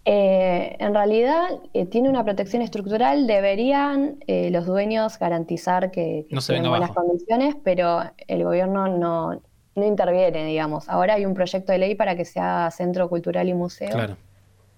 Eh, 0.05 0.75
en 0.79 0.93
realidad 0.93 1.49
eh, 1.73 1.85
tiene 1.85 2.09
una 2.09 2.23
protección 2.23 2.61
estructural, 2.61 3.27
deberían 3.27 4.17
los 4.27 4.65
dueños 4.65 5.19
garantizar 5.19 5.91
que, 5.91 6.25
que 6.29 6.35
no 6.59 6.69
buenas 6.69 6.91
condiciones, 6.91 7.55
pero 7.63 8.01
el 8.27 8.43
gobierno 8.43 8.87
no, 8.87 9.41
no 9.75 9.85
interviene, 9.85 10.45
digamos. 10.45 10.87
Ahora 10.89 11.15
hay 11.15 11.25
un 11.25 11.33
proyecto 11.33 11.71
de 11.71 11.77
ley 11.77 11.95
para 11.95 12.15
que 12.15 12.25
sea 12.25 12.69
centro 12.71 13.09
cultural 13.09 13.49
y 13.49 13.53
museo. 13.53 13.89
Claro. 13.89 14.17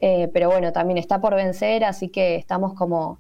Eh, 0.02 0.30
pero 0.34 0.50
bueno, 0.50 0.72
también 0.74 0.98
está 0.98 1.22
por 1.22 1.36
vencer, 1.36 1.84
así 1.84 2.10
que 2.10 2.36
estamos 2.36 2.74
como 2.74 3.20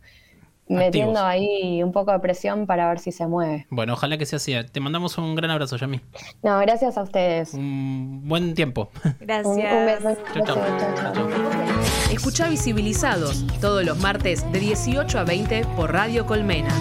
metiendo 0.68 1.24
ahí 1.24 1.84
un 1.84 1.92
poco 1.92 2.12
de 2.12 2.20
presión 2.20 2.66
para 2.66 2.90
ver 2.90 3.00
si 3.00 3.12
se 3.12 3.28
mueve. 3.28 3.68
Bueno, 3.70 3.94
ojalá 3.94 4.18
que 4.18 4.26
sea 4.26 4.38
así. 4.38 4.54
Te 4.72 4.80
mandamos 4.80 5.18
un 5.18 5.36
gran 5.36 5.52
abrazo, 5.52 5.78
Yami. 5.78 6.02
No, 6.42 6.60
gracias 6.60 6.98
a 6.98 7.04
ustedes. 7.04 7.54
Un 7.54 8.28
buen 8.28 8.54
tiempo. 8.56 8.90
Gracias. 9.20 9.56
Un, 9.56 9.86
beso. 9.86 10.18
Escucha 12.12 12.50
Visibilizados 12.50 13.46
todos 13.62 13.86
los 13.86 13.98
martes 14.00 14.50
de 14.52 14.60
18 14.60 15.20
a 15.20 15.24
20 15.24 15.66
por 15.76 15.94
Radio 15.94 16.26
Colmena. 16.26 16.74